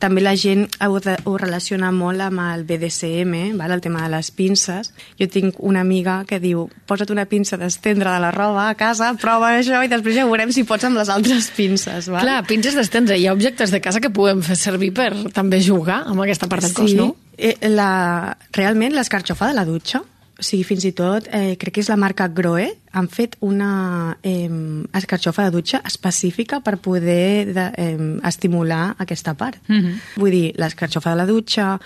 També 0.00 0.22
la 0.24 0.32
gent 0.32 0.64
ho, 0.80 0.96
de, 1.04 1.14
ho 1.28 1.34
relaciona 1.36 1.90
molt 1.92 2.24
amb 2.24 2.40
el 2.40 2.62
BDSM, 2.64 3.34
val? 3.60 3.74
el 3.74 3.82
tema 3.84 4.06
de 4.06 4.08
les 4.14 4.30
pinces. 4.32 4.94
Jo 5.20 5.28
tinc 5.28 5.58
una 5.60 5.82
amiga 5.84 6.22
que 6.28 6.38
diu 6.40 6.64
posa't 6.88 7.12
una 7.12 7.26
pinça 7.28 7.58
d'estendre 7.60 8.08
de 8.08 8.22
la 8.22 8.30
roba 8.32 8.70
a 8.70 8.76
casa, 8.80 9.12
prova 9.20 9.52
això 9.58 9.82
i 9.84 9.90
després 9.92 10.16
ja 10.16 10.24
veurem 10.28 10.54
si 10.56 10.64
pots 10.64 10.88
amb 10.88 10.96
les 10.96 11.12
altres 11.12 11.50
pinces. 11.56 12.08
Val? 12.08 12.24
Clar, 12.24 12.38
pinces 12.48 12.78
d'estendre. 12.80 13.18
Hi 13.20 13.28
ha 13.28 13.36
objectes 13.36 13.74
de 13.74 13.82
casa 13.84 14.00
que 14.00 14.12
podem 14.12 14.40
fer 14.46 14.56
servir 14.56 14.94
per 14.96 15.10
també 15.36 15.60
jugar 15.60 16.06
amb 16.08 16.24
aquesta 16.24 16.48
part 16.48 16.64
del 16.64 16.72
cos, 16.76 16.96
no? 16.96 17.12
Eh, 17.36 17.56
la, 17.68 18.38
realment 18.56 18.96
l'escarxofa 18.96 19.52
de 19.52 19.60
la 19.60 19.68
dutxa 19.68 20.00
o 20.40 20.44
sigui, 20.44 20.64
fins 20.64 20.86
i 20.88 20.92
tot, 20.96 21.28
eh, 21.36 21.56
crec 21.60 21.76
que 21.76 21.82
és 21.84 21.90
la 21.92 21.98
marca 22.00 22.28
Groe, 22.32 22.70
han 22.96 23.08
fet 23.12 23.36
una 23.44 24.16
eh, 24.24 24.48
escarxofa 24.96 25.46
de 25.46 25.54
dutxa 25.58 25.82
específica 25.86 26.62
per 26.64 26.78
poder 26.80 27.52
de, 27.52 27.66
eh, 27.76 27.98
estimular 28.24 28.96
aquesta 28.98 29.34
part. 29.34 29.60
Mm 29.68 29.80
-hmm. 29.80 30.00
Vull 30.16 30.30
dir, 30.30 30.54
l'escarxofa 30.56 31.10
de 31.10 31.16
la 31.16 31.26
dutxa, 31.26 31.78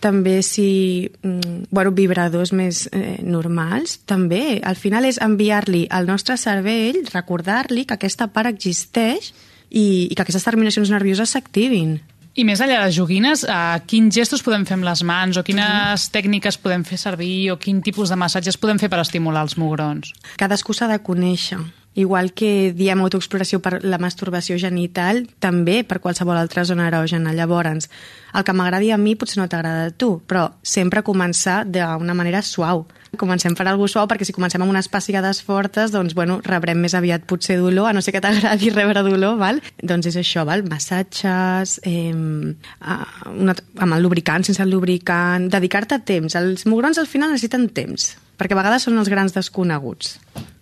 també 0.00 0.42
si, 0.42 1.10
mm, 1.22 1.68
bueno, 1.70 1.92
vibradors 1.92 2.52
més 2.52 2.88
eh, 2.90 3.20
normals, 3.22 4.00
també. 4.06 4.60
Al 4.64 4.76
final 4.76 5.04
és 5.04 5.20
enviar-li 5.20 5.86
al 5.90 6.06
nostre 6.06 6.36
cervell, 6.36 7.04
recordar-li 7.12 7.84
que 7.84 7.94
aquesta 7.94 8.26
part 8.32 8.48
existeix 8.48 9.32
i, 9.68 10.08
i 10.10 10.14
que 10.14 10.22
aquestes 10.22 10.44
terminacions 10.44 10.90
nervioses 10.90 11.30
s'activin. 11.30 12.00
I 12.40 12.44
més 12.48 12.60
enllà 12.64 12.78
de 12.86 12.92
joguines, 12.96 13.42
eh, 13.44 13.80
quins 13.90 14.14
gestos 14.16 14.40
podem 14.40 14.62
fer 14.64 14.78
amb 14.78 14.86
les 14.86 15.02
mans 15.04 15.36
o 15.36 15.42
quines 15.44 16.06
tècniques 16.14 16.56
podem 16.56 16.86
fer 16.88 16.96
servir 16.96 17.50
o 17.52 17.58
quin 17.60 17.82
tipus 17.84 18.08
de 18.08 18.16
massatges 18.16 18.56
podem 18.56 18.78
fer 18.80 18.88
per 18.88 19.02
estimular 19.02 19.42
els 19.44 19.58
mugrons? 19.60 20.14
Cadascú 20.40 20.72
s'ha 20.72 20.88
de 20.88 20.96
conèixer. 21.04 21.58
Igual 22.00 22.32
que 22.32 22.72
diem 22.72 23.02
autoexploració 23.02 23.60
per 23.60 23.82
la 23.84 23.98
masturbació 24.00 24.56
genital, 24.56 25.26
també 25.38 25.82
per 25.84 25.98
qualsevol 26.00 26.38
altra 26.38 26.64
zona 26.64 26.86
erògena. 26.88 27.34
Llavors, 27.36 27.90
el 28.32 28.46
que 28.46 28.54
m'agradi 28.56 28.88
a 28.94 28.96
mi 28.96 29.16
potser 29.20 29.42
no 29.42 29.48
t'agrada 29.50 29.90
a 29.90 29.92
tu, 29.92 30.22
però 30.24 30.46
sempre 30.62 31.04
començar 31.04 31.66
d'una 31.68 32.14
manera 32.14 32.40
suau. 32.40 32.86
Comencem 33.18 33.56
per 33.58 33.66
algú 33.66 33.88
suau 33.90 34.06
perquè 34.10 34.26
si 34.26 34.34
comencem 34.34 34.62
amb 34.62 34.70
unes 34.70 34.86
pessigades 34.90 35.40
fortes, 35.42 35.90
doncs, 35.90 36.14
bueno, 36.14 36.38
rebrem 36.46 36.78
més 36.78 36.94
aviat 36.94 37.24
potser 37.26 37.56
dolor, 37.58 37.88
a 37.90 37.94
no 37.96 38.02
ser 38.04 38.14
que 38.14 38.22
t'agradi 38.22 38.70
rebre 38.76 39.02
dolor, 39.06 39.36
val? 39.40 39.58
Doncs 39.82 40.12
és 40.12 40.20
això, 40.20 40.44
val? 40.46 40.62
Massatges, 40.70 41.80
eh, 41.88 42.12
una, 42.14 43.56
amb 43.82 43.96
el 43.96 44.06
lubricant, 44.06 44.46
sense 44.46 44.62
el 44.62 44.70
lubricant, 44.70 45.50
dedicar-te 45.50 45.98
temps. 46.06 46.38
Els 46.38 46.66
mugrons 46.70 47.02
al 47.02 47.10
final 47.10 47.34
necessiten 47.34 47.68
temps, 47.74 48.12
perquè 48.38 48.54
a 48.54 48.62
vegades 48.62 48.86
són 48.86 48.98
els 49.02 49.10
grans 49.10 49.34
desconeguts. 49.34 50.18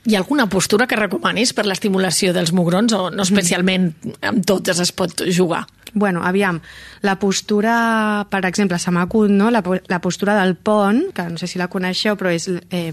Hi 0.09 0.17
ha 0.17 0.23
alguna 0.23 0.47
postura 0.49 0.87
que 0.89 0.97
recomanis 0.97 1.53
per 1.53 1.67
l'estimulació 1.69 2.33
dels 2.33 2.55
mugrons 2.57 2.95
o 2.97 3.11
no 3.13 3.27
especialment 3.27 3.91
amb 4.25 4.47
totes 4.49 4.81
es 4.81 4.95
pot 4.97 5.27
jugar? 5.29 5.67
Bueno, 5.95 6.23
aviam, 6.25 6.61
la 7.03 7.19
postura, 7.19 8.27
per 8.31 8.45
exemple, 8.47 8.79
se 8.79 8.93
m'acut, 8.93 9.31
no? 9.31 9.51
La, 9.51 9.63
la 9.89 10.01
postura 10.05 10.37
del 10.41 10.57
pont, 10.57 11.09
que 11.15 11.29
no 11.31 11.41
sé 11.41 11.49
si 11.49 11.61
la 11.61 11.71
coneixeu, 11.73 12.19
però 12.21 12.33
és 12.35 12.49
eh, 12.49 12.93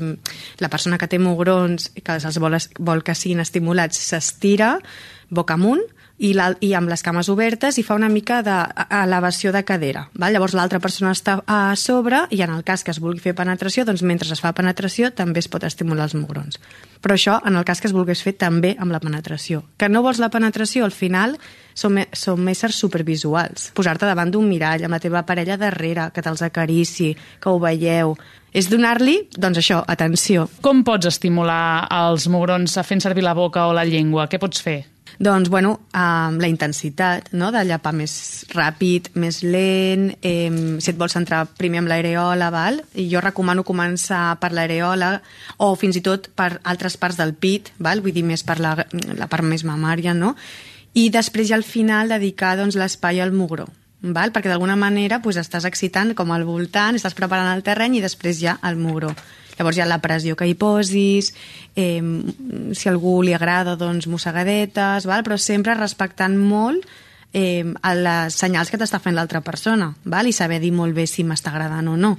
la 0.64 0.72
persona 0.72 1.00
que 1.02 1.10
té 1.12 1.20
mugrons 1.20 1.92
i 1.96 2.06
que 2.06 2.18
els 2.20 2.40
vol, 2.40 2.58
vol 2.80 3.04
que 3.04 3.16
siguin 3.18 3.44
estimulats, 3.44 4.00
s'estira 4.12 4.76
boca 5.30 5.56
amunt 5.58 5.82
i, 6.18 6.32
la, 6.34 6.52
i 6.64 6.72
amb 6.78 6.90
les 6.90 7.04
cames 7.04 7.28
obertes 7.32 7.78
i 7.78 7.84
fa 7.84 7.98
una 7.98 8.10
mica 8.10 8.40
d'elevació 8.46 9.52
de 9.56 9.64
cadera. 9.68 10.06
Val? 10.14 10.36
Llavors 10.36 10.56
l'altra 10.56 10.80
persona 10.84 11.14
està 11.16 11.38
a 11.48 11.76
sobre 11.80 12.24
i 12.32 12.42
en 12.46 12.54
el 12.56 12.64
cas 12.68 12.84
que 12.84 12.94
es 12.94 13.02
vulgui 13.04 13.24
fer 13.24 13.36
penetració, 13.36 13.86
doncs 13.88 14.04
mentre 14.04 14.32
es 14.32 14.44
fa 14.44 14.54
penetració 14.56 15.12
també 15.16 15.44
es 15.44 15.50
pot 15.52 15.64
estimular 15.68 16.08
els 16.08 16.16
mugrons. 16.16 16.60
Però 17.04 17.16
això 17.16 17.38
en 17.46 17.60
el 17.60 17.68
cas 17.68 17.82
que 17.82 17.90
es 17.90 17.96
volgués 17.96 18.24
fer 18.24 18.36
també 18.40 18.76
amb 18.80 18.96
la 18.96 19.02
penetració. 19.04 19.64
Que 19.78 19.90
no 19.92 20.04
vols 20.06 20.22
la 20.24 20.32
penetració, 20.34 20.86
al 20.86 20.96
final 20.96 21.36
som, 21.74 22.00
som 22.16 22.48
éssers 22.50 22.80
supervisuals. 22.80 23.70
Posar-te 23.76 24.08
davant 24.08 24.32
d'un 24.32 24.48
mirall 24.50 24.88
amb 24.88 24.96
la 24.96 25.04
teva 25.04 25.26
parella 25.28 25.60
darrere, 25.60 26.10
que 26.16 26.24
te'ls 26.26 26.46
acarici, 26.48 27.14
que 27.40 27.52
ho 27.52 27.62
veieu... 27.62 28.16
És 28.56 28.70
donar-li, 28.72 29.18
doncs 29.36 29.60
això, 29.60 29.82
atenció. 29.84 30.46
Com 30.64 30.86
pots 30.88 31.10
estimular 31.10 31.90
els 31.92 32.30
mugrons 32.32 32.80
fent 32.88 33.04
servir 33.04 33.28
la 33.28 33.36
boca 33.36 33.68
o 33.68 33.76
la 33.76 33.84
llengua? 33.84 34.30
Què 34.32 34.40
pots 34.40 34.64
fer? 34.64 34.95
Doncs, 35.20 35.50
bueno, 35.50 35.80
amb 35.96 36.42
la 36.44 36.50
intensitat, 36.52 37.30
no?, 37.32 37.52
de 37.56 37.64
llapar 37.64 37.94
més 37.96 38.46
ràpid, 38.52 39.14
més 39.16 39.42
lent, 39.44 40.10
eh, 40.20 40.52
si 40.84 40.92
et 40.92 41.00
vols 41.00 41.16
centrar 41.16 41.46
primer 41.56 41.80
amb 41.84 41.92
l'areola, 41.92 42.50
val? 42.52 42.82
I 43.00 43.08
jo 43.12 43.24
recomano 43.24 43.64
començar 43.64 44.36
per 44.42 44.52
l'areola 44.52 45.14
o 45.58 45.72
fins 45.80 45.96
i 45.96 46.04
tot 46.04 46.28
per 46.36 46.60
altres 46.64 47.00
parts 47.00 47.22
del 47.22 47.34
pit, 47.34 47.72
val? 47.80 48.04
Vull 48.04 48.16
dir, 48.16 48.26
més 48.28 48.44
per 48.44 48.60
la, 48.60 48.76
la 49.16 49.30
part 49.32 49.48
més 49.48 49.64
mamària, 49.64 50.14
no? 50.14 50.36
I 50.96 51.10
després 51.12 51.50
ja 51.50 51.58
al 51.60 51.68
final 51.68 52.12
dedicar 52.12 52.56
doncs, 52.60 52.76
l'espai 52.80 53.20
al 53.24 53.34
mugró, 53.36 53.68
val? 54.02 54.32
perquè 54.32 54.52
d'alguna 54.52 54.78
manera 54.80 55.22
pues, 55.24 55.40
estàs 55.40 55.66
excitant 55.68 56.14
com 56.16 56.32
al 56.32 56.46
voltant, 56.48 56.96
estàs 56.96 57.16
preparant 57.18 57.52
el 57.56 57.64
terreny 57.64 57.98
i 57.98 58.04
després 58.04 58.40
ja 58.40 58.60
el 58.64 58.80
mugró. 58.80 59.12
Llavors 59.58 59.78
hi 59.78 59.84
ha 59.84 59.90
la 59.90 60.02
pressió 60.04 60.36
que 60.36 60.48
hi 60.50 60.56
posis, 60.60 61.34
eh, 61.76 62.02
si 62.74 62.90
algú 62.92 63.22
li 63.24 63.34
agrada, 63.34 63.78
doncs 63.80 64.08
mossegadetes, 64.12 65.08
val? 65.08 65.24
però 65.24 65.38
sempre 65.40 65.78
respectant 65.80 66.38
molt 66.38 66.86
eh, 67.34 67.64
les 68.00 68.40
senyals 68.40 68.72
que 68.72 68.80
t'està 68.80 69.00
fent 69.04 69.16
l'altra 69.16 69.42
persona 69.42 69.94
val? 70.04 70.28
i 70.28 70.36
saber 70.36 70.60
dir 70.64 70.74
molt 70.76 70.96
bé 70.96 71.08
si 71.08 71.24
m'està 71.24 71.54
agradant 71.54 71.94
o 71.94 71.98
no 72.00 72.16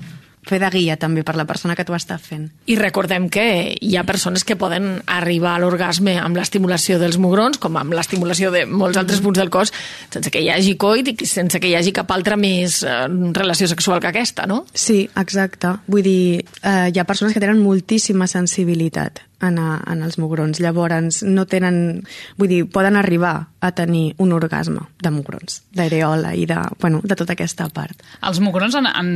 fer 0.47 0.61
de 0.63 0.71
guia 0.71 0.97
també 1.01 1.25
per 1.27 1.37
la 1.39 1.47
persona 1.49 1.75
que 1.77 1.85
t'ho 1.87 1.97
està 1.97 2.19
fent. 2.23 2.49
I 2.71 2.79
recordem 2.79 3.29
que 3.33 3.47
hi 3.81 3.97
ha 3.97 4.07
persones 4.09 4.45
que 4.47 4.57
poden 4.59 5.03
arribar 5.11 5.57
a 5.57 5.63
l'orgasme 5.63 6.17
amb 6.23 6.39
l'estimulació 6.39 7.01
dels 7.03 7.19
mugrons, 7.23 7.59
com 7.63 7.77
amb 7.81 7.97
l'estimulació 7.97 8.53
de 8.55 8.65
molts 8.67 9.01
altres 9.01 9.23
punts 9.25 9.41
del 9.41 9.51
cos, 9.51 9.75
sense 10.15 10.31
que 10.31 10.43
hi 10.45 10.51
hagi 10.55 10.77
coit 10.81 11.11
i 11.13 11.17
sense 11.27 11.61
que 11.61 11.71
hi 11.71 11.77
hagi 11.79 11.95
cap 11.97 12.11
altra 12.15 12.39
més 12.41 12.83
eh, 12.87 12.97
relació 13.37 13.69
sexual 13.71 14.01
que 14.01 14.13
aquesta, 14.13 14.47
no? 14.47 14.65
Sí, 14.73 15.03
exacte. 15.17 15.77
Vull 15.91 16.07
dir, 16.07 16.45
eh, 16.63 16.91
hi 16.93 17.01
ha 17.01 17.09
persones 17.09 17.35
que 17.35 17.43
tenen 17.43 17.63
moltíssima 17.63 18.31
sensibilitat 18.31 19.27
en, 19.43 19.59
a, 19.59 19.81
en 19.93 20.03
els 20.03 20.19
mugrons. 20.19 20.61
Llavors, 20.63 21.23
no 21.27 21.47
tenen... 21.49 22.03
Vull 22.41 22.51
dir, 22.51 22.61
poden 22.73 22.97
arribar 22.97 23.35
a 23.61 23.73
tenir 23.77 24.15
un 24.23 24.33
orgasme 24.37 24.87
de 25.03 25.13
mugrons, 25.13 25.61
d'areola 25.77 26.35
i 26.39 26.47
de, 26.49 26.59
bueno, 26.81 27.01
de 27.05 27.17
tota 27.19 27.35
aquesta 27.37 27.69
part. 27.75 28.05
Els 28.27 28.41
mugrons, 28.45 28.77
en, 28.79 28.89
en, 28.89 29.11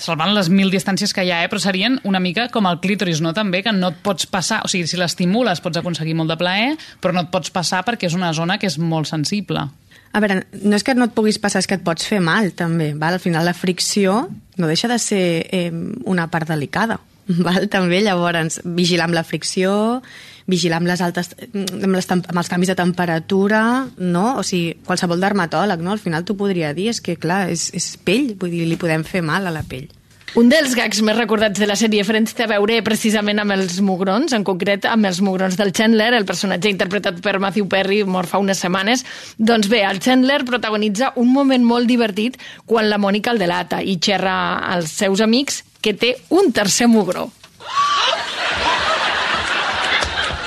salvant 0.00 0.32
les 0.36 0.50
mil 0.52 0.72
distàncies 0.72 1.12
que 1.14 1.26
hi 1.26 1.32
ha, 1.34 1.42
eh, 1.44 1.50
però 1.50 1.60
serien 1.62 1.98
una 2.08 2.22
mica 2.22 2.48
com 2.54 2.68
el 2.70 2.80
clítoris, 2.84 3.22
no? 3.24 3.34
També, 3.36 3.62
que 3.66 3.74
no 3.74 3.92
et 3.92 4.00
pots 4.04 4.28
passar... 4.30 4.62
O 4.64 4.70
sigui, 4.70 4.88
si 4.88 5.00
l'estimules 5.00 5.62
pots 5.64 5.80
aconseguir 5.80 6.16
molt 6.18 6.32
de 6.32 6.38
plaer, 6.40 6.72
però 7.02 7.14
no 7.16 7.26
et 7.26 7.34
pots 7.34 7.52
passar 7.54 7.84
perquè 7.86 8.08
és 8.08 8.16
una 8.16 8.32
zona 8.36 8.58
que 8.58 8.70
és 8.70 8.78
molt 8.80 9.10
sensible. 9.10 9.68
A 10.12 10.22
veure, 10.24 10.40
no 10.64 10.76
és 10.76 10.84
que 10.86 10.94
no 10.96 11.08
et 11.08 11.14
puguis 11.16 11.36
passar, 11.40 11.60
és 11.60 11.68
que 11.68 11.76
et 11.76 11.84
pots 11.84 12.06
fer 12.08 12.20
mal, 12.24 12.52
també. 12.56 12.94
Val? 12.96 13.18
Al 13.18 13.22
final, 13.22 13.44
la 13.44 13.56
fricció 13.56 14.22
no 14.56 14.70
deixa 14.70 14.88
de 14.88 14.98
ser 15.02 15.24
eh, 15.52 15.68
una 16.08 16.30
part 16.32 16.48
delicada. 16.48 16.98
Val? 17.46 17.68
També, 17.72 18.00
llavors, 18.04 18.60
vigilar 18.64 19.08
amb 19.08 19.16
la 19.18 19.24
fricció, 19.26 20.00
vigilar 20.48 20.80
amb 20.80 20.88
les 20.88 21.02
altes, 21.04 21.34
amb, 21.52 21.92
les, 21.92 22.08
amb 22.08 22.40
els 22.40 22.50
canvis 22.50 22.72
de 22.72 22.78
temperatura, 22.78 23.62
no? 24.00 24.26
O 24.40 24.46
sigui, 24.46 24.78
qualsevol 24.88 25.20
dermatòleg, 25.20 25.84
no? 25.84 25.92
Al 25.92 26.02
final 26.02 26.24
t'ho 26.24 26.38
podria 26.40 26.72
dir, 26.76 26.88
és 26.94 27.02
que, 27.04 27.18
clar, 27.20 27.46
és, 27.52 27.68
és 27.76 27.92
pell, 28.04 28.32
vull 28.40 28.54
dir, 28.56 28.64
li 28.68 28.80
podem 28.80 29.04
fer 29.04 29.24
mal 29.24 29.46
a 29.46 29.54
la 29.54 29.64
pell. 29.68 29.90
Un 30.36 30.50
dels 30.52 30.74
gags 30.76 30.98
més 31.00 31.16
recordats 31.16 31.56
de 31.56 31.66
la 31.66 31.74
sèrie 31.78 32.04
Friends 32.04 32.34
té 32.36 32.44
a 32.44 32.50
veure 32.50 32.76
precisament 32.84 33.40
amb 33.40 33.54
els 33.54 33.78
mugrons, 33.80 34.34
en 34.36 34.44
concret 34.44 34.84
amb 34.84 35.08
els 35.08 35.22
mugrons 35.24 35.56
del 35.56 35.72
Chandler, 35.72 36.10
el 36.12 36.26
personatge 36.28 36.68
interpretat 36.68 37.22
per 37.24 37.38
Matthew 37.40 37.64
Perry, 37.72 38.02
mort 38.04 38.28
fa 38.28 38.40
unes 38.42 38.60
setmanes. 38.60 39.06
Doncs 39.38 39.70
bé, 39.72 39.80
el 39.88 40.02
Chandler 40.04 40.42
protagonitza 40.44 41.14
un 41.16 41.32
moment 41.32 41.64
molt 41.64 41.88
divertit 41.88 42.36
quan 42.68 42.90
la 42.92 43.00
Mònica 43.00 43.32
el 43.32 43.40
delata 43.40 43.80
i 43.80 43.96
xerra 44.04 44.36
als 44.68 44.92
seus 45.00 45.24
amics 45.24 45.62
que 45.80 45.94
té 45.94 46.20
un 46.30 46.52
tercer 46.52 46.88
mugró. 46.88 47.30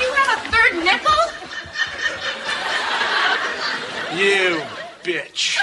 You 0.00 0.08
have 0.18 0.30
a 0.36 0.40
third 0.50 0.84
nipple? 0.84 1.22
You 4.16 4.62
bitch. 5.02 5.58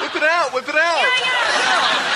Whip 0.00 0.16
it 0.16 0.22
out, 0.22 0.52
whip 0.54 0.68
it 0.68 0.74
out. 0.74 1.06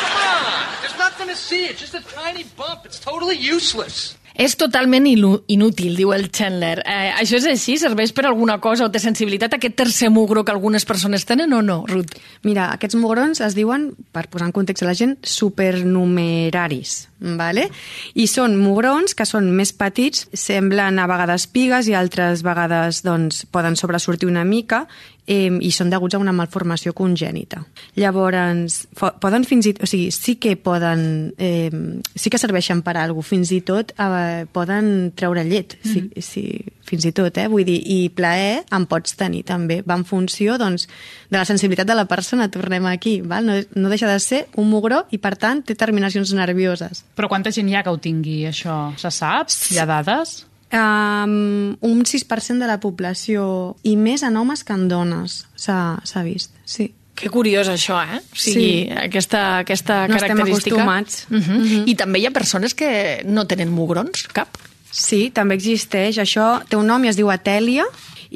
Come 0.01 0.17
on. 0.17 0.67
There's 0.81 0.99
nothing 0.99 1.29
to 1.29 1.37
see. 1.37 1.67
It's 1.67 1.81
just 1.81 1.95
a 1.95 2.01
tiny 2.01 2.45
bump. 2.57 2.87
It's 2.87 2.99
totally 2.99 3.37
useless. 3.37 4.17
És 4.37 4.52
totalment 4.61 5.07
inútil, 5.09 5.95
diu 5.97 6.12
el 6.12 6.28
Chandler. 6.28 6.83
Eh, 6.85 7.12
això 7.16 7.38
és 7.38 7.47
així? 7.49 7.78
Serveix 7.81 8.12
per 8.12 8.26
alguna 8.28 8.59
cosa 8.61 8.85
o 8.85 8.90
té 8.93 9.00
sensibilitat 9.00 9.57
aquest 9.57 9.78
tercer 9.81 10.11
mugro 10.12 10.45
que 10.45 10.52
algunes 10.52 10.85
persones 10.85 11.25
tenen 11.25 11.55
o 11.57 11.62
no, 11.64 11.78
Ruth? 11.88 12.19
Mira, 12.45 12.69
aquests 12.75 12.99
mugrons 13.00 13.40
es 13.40 13.57
diuen, 13.57 13.90
per 14.12 14.26
posar 14.28 14.50
en 14.50 14.55
context 14.57 14.85
a 14.85 14.90
la 14.90 14.97
gent, 14.99 15.16
supernumeraris, 15.25 16.97
vale? 17.40 17.71
i 18.14 18.26
són 18.28 18.59
mugrons 18.61 19.16
que 19.16 19.25
són 19.28 19.49
més 19.57 19.73
petits, 19.73 20.26
semblen 20.37 21.00
a 21.00 21.09
vegades 21.09 21.49
pigues 21.49 21.88
i 21.88 21.97
altres 21.97 22.45
vegades 22.45 23.00
doncs, 23.07 23.45
poden 23.49 23.76
sobresortir 23.76 24.28
una 24.28 24.45
mica 24.45 24.85
eh, 25.26 25.50
i 25.50 25.71
són 25.75 25.90
deguts 25.90 26.16
a 26.16 26.21
una 26.23 26.35
malformació 26.37 26.95
congènita. 26.97 27.62
Llavors, 27.99 28.78
poden 29.23 29.47
fins 29.49 29.68
i 29.71 29.75
o 29.83 29.88
sigui, 29.88 30.11
sí 30.14 30.37
que 30.42 30.56
poden, 30.56 31.35
eh, 31.38 31.71
sí 32.14 32.30
que 32.30 32.40
serveixen 32.40 32.83
per 32.87 32.97
a 32.97 33.04
alguna 33.04 33.25
cosa, 33.25 33.35
fins 33.35 33.52
i 33.52 33.61
tot 33.66 33.92
eh, 33.99 34.47
poden 34.52 35.12
treure 35.16 35.45
llet, 35.45 35.76
sí, 35.83 36.06
sí, 36.23 36.45
fins 36.87 37.06
i 37.09 37.12
tot, 37.16 37.38
eh? 37.38 37.47
vull 37.50 37.66
dir, 37.66 37.78
i 37.83 38.09
plaer 38.14 38.64
en 38.75 38.87
pots 38.87 39.16
tenir 39.18 39.45
també, 39.49 39.80
va 39.87 39.99
en 39.99 40.06
funció 40.06 40.59
doncs, 40.61 40.87
de 41.30 41.38
la 41.38 41.47
sensibilitat 41.49 41.88
de 41.88 41.99
la 41.99 42.06
persona, 42.11 42.50
tornem 42.52 42.87
aquí, 42.90 43.21
val? 43.23 43.47
No, 43.47 43.59
no 43.75 43.92
deixa 43.92 44.11
de 44.11 44.18
ser 44.23 44.47
un 44.56 44.71
mugró 44.71 45.04
i 45.11 45.18
per 45.23 45.35
tant 45.40 45.64
té 45.66 45.75
terminacions 45.78 46.33
nervioses. 46.37 47.04
Però 47.16 47.30
quanta 47.33 47.54
gent 47.54 47.71
hi 47.71 47.78
ha 47.78 47.85
que 47.87 47.95
ho 47.95 47.99
tingui, 48.02 48.45
això? 48.50 48.92
Se 49.00 49.11
sap? 49.11 49.50
Hi 49.73 49.80
ha 49.80 49.88
dades? 49.88 50.45
Um, 50.73 51.77
un 51.81 52.03
6% 52.05 52.59
de 52.59 52.67
la 52.67 52.81
població 52.83 53.77
i 53.87 53.95
més 53.97 54.25
en 54.27 54.37
homes 54.37 54.65
que 54.67 54.75
en 54.75 54.89
dones 54.91 55.45
s'ha 55.57 56.23
vist, 56.27 56.53
sí. 56.67 56.93
Que 57.17 57.31
curiós 57.33 57.69
això, 57.73 57.97
eh? 58.05 58.19
O 58.21 58.37
sigui, 58.37 58.85
Sí. 58.85 58.91
aquesta, 58.93 59.59
aquesta 59.63 60.03
No 60.07 60.17
estem 60.17 60.35
característica... 60.37 60.75
acostumats. 60.77 61.27
Uh 61.31 61.37
-huh. 61.39 61.59
Mhm. 61.61 61.89
I 61.89 61.95
també 61.95 62.19
hi 62.19 62.27
ha 62.27 62.31
persones 62.31 62.75
que 62.75 63.23
no 63.25 63.47
tenen 63.47 63.71
mugrons, 63.71 64.27
cap? 64.35 64.49
Sí, 64.91 65.31
també 65.31 65.55
existeix. 65.55 66.19
Això 66.19 66.63
té 66.69 66.77
un 66.77 66.87
nom 66.87 67.03
i 67.05 67.09
es 67.09 67.17
diu 67.17 67.31
atèlia 67.31 67.85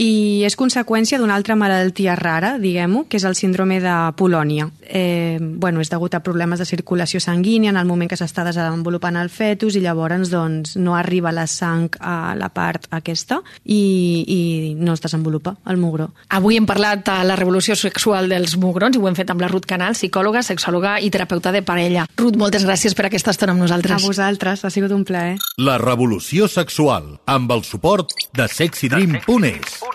i 0.00 0.42
és 0.49 0.57
conseqüència 0.57 1.19
d'una 1.21 1.35
altra 1.37 1.57
malaltia 1.61 2.14
rara, 2.16 2.54
diguem-ho, 2.61 3.04
que 3.11 3.19
és 3.21 3.25
el 3.28 3.37
síndrome 3.37 3.80
de 3.85 3.95
Polònia. 4.16 4.71
Eh, 4.80 5.37
bueno, 5.40 5.83
és 5.85 5.90
degut 5.92 6.14
a 6.16 6.23
problemes 6.25 6.59
de 6.59 6.64
circulació 6.64 7.21
sanguínia 7.21 7.71
en 7.71 7.76
el 7.76 7.85
moment 7.88 8.09
que 8.09 8.16
s'està 8.16 8.47
desenvolupant 8.47 9.19
el 9.21 9.28
fetus 9.28 9.76
i 9.76 9.83
llavors 9.85 10.33
doncs, 10.33 10.76
no 10.80 10.97
arriba 10.97 11.33
la 11.37 11.45
sang 11.47 11.90
a 12.00 12.33
la 12.38 12.49
part 12.49 12.88
aquesta 12.97 13.42
i, 13.64 14.25
i 14.26 14.40
no 14.80 14.95
es 14.97 15.04
desenvolupa 15.04 15.59
el 15.69 15.76
mugró. 15.76 16.11
Avui 16.30 16.57
hem 16.57 16.66
parlat 16.66 17.04
de 17.04 17.19
la 17.28 17.37
revolució 17.37 17.76
sexual 17.76 18.30
dels 18.33 18.57
mugrons 18.57 18.97
i 18.97 19.02
ho 19.02 19.09
hem 19.11 19.19
fet 19.19 19.30
amb 19.30 19.45
la 19.45 19.52
Ruth 19.52 19.69
Canal, 19.69 19.95
psicòloga, 19.99 20.42
sexòloga 20.42 20.97
i 21.04 21.12
terapeuta 21.12 21.52
de 21.52 21.61
parella. 21.62 22.07
Ruth, 22.16 22.40
moltes 22.40 22.64
gràcies 22.64 22.97
per 22.97 23.11
aquesta 23.11 23.35
estona 23.37 23.52
amb 23.52 23.61
A 23.61 23.69
nosaltres. 23.69 24.02
vosaltres, 24.07 24.64
ha 24.64 24.71
sigut 24.71 24.97
un 24.97 25.04
plaer. 25.04 25.37
La 25.59 25.76
revolució 25.78 26.49
sexual, 26.49 27.19
amb 27.26 27.52
el 27.52 27.64
suport 27.69 28.16
de 28.33 28.49
sexydream.es. 28.49 29.89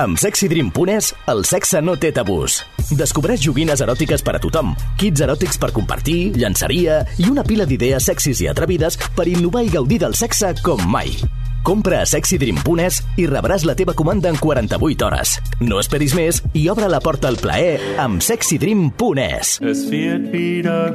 Amb 0.00 0.16
sexydream.es, 0.16 1.10
el 1.28 1.42
sexe 1.44 1.80
no 1.84 1.92
té 2.00 2.08
tabús. 2.16 2.62
Descobreix 2.96 3.42
joguines 3.44 3.82
eròtiques 3.84 4.22
per 4.24 4.32
a 4.38 4.40
tothom, 4.40 4.70
kits 4.96 5.20
eròtics 5.26 5.60
per 5.60 5.68
compartir, 5.76 6.30
llançaria 6.40 7.02
i 7.20 7.28
una 7.28 7.44
pila 7.44 7.66
d'idees 7.68 8.08
sexis 8.08 8.40
i 8.40 8.48
atrevides 8.48 8.96
per 9.16 9.28
innovar 9.28 9.66
i 9.66 9.72
gaudir 9.74 10.00
del 10.00 10.16
sexe 10.16 10.54
com 10.64 10.80
mai. 10.88 11.12
Compra 11.68 12.00
a 12.00 12.08
sexydream.es 12.08 13.02
i 13.20 13.28
rebràs 13.28 13.66
la 13.68 13.76
teva 13.76 13.92
comanda 13.92 14.32
en 14.32 14.40
48 14.40 15.10
hores. 15.10 15.36
No 15.60 15.82
esperis 15.82 16.16
més 16.16 16.40
i 16.56 16.64
obre 16.72 16.88
la 16.88 17.02
porta 17.04 17.28
al 17.28 17.36
plaer 17.36 17.76
amb 18.00 18.24
sexydream.es. 18.24 19.58
Es 19.60 19.84
wird 19.92 20.32
wieder 20.32 20.94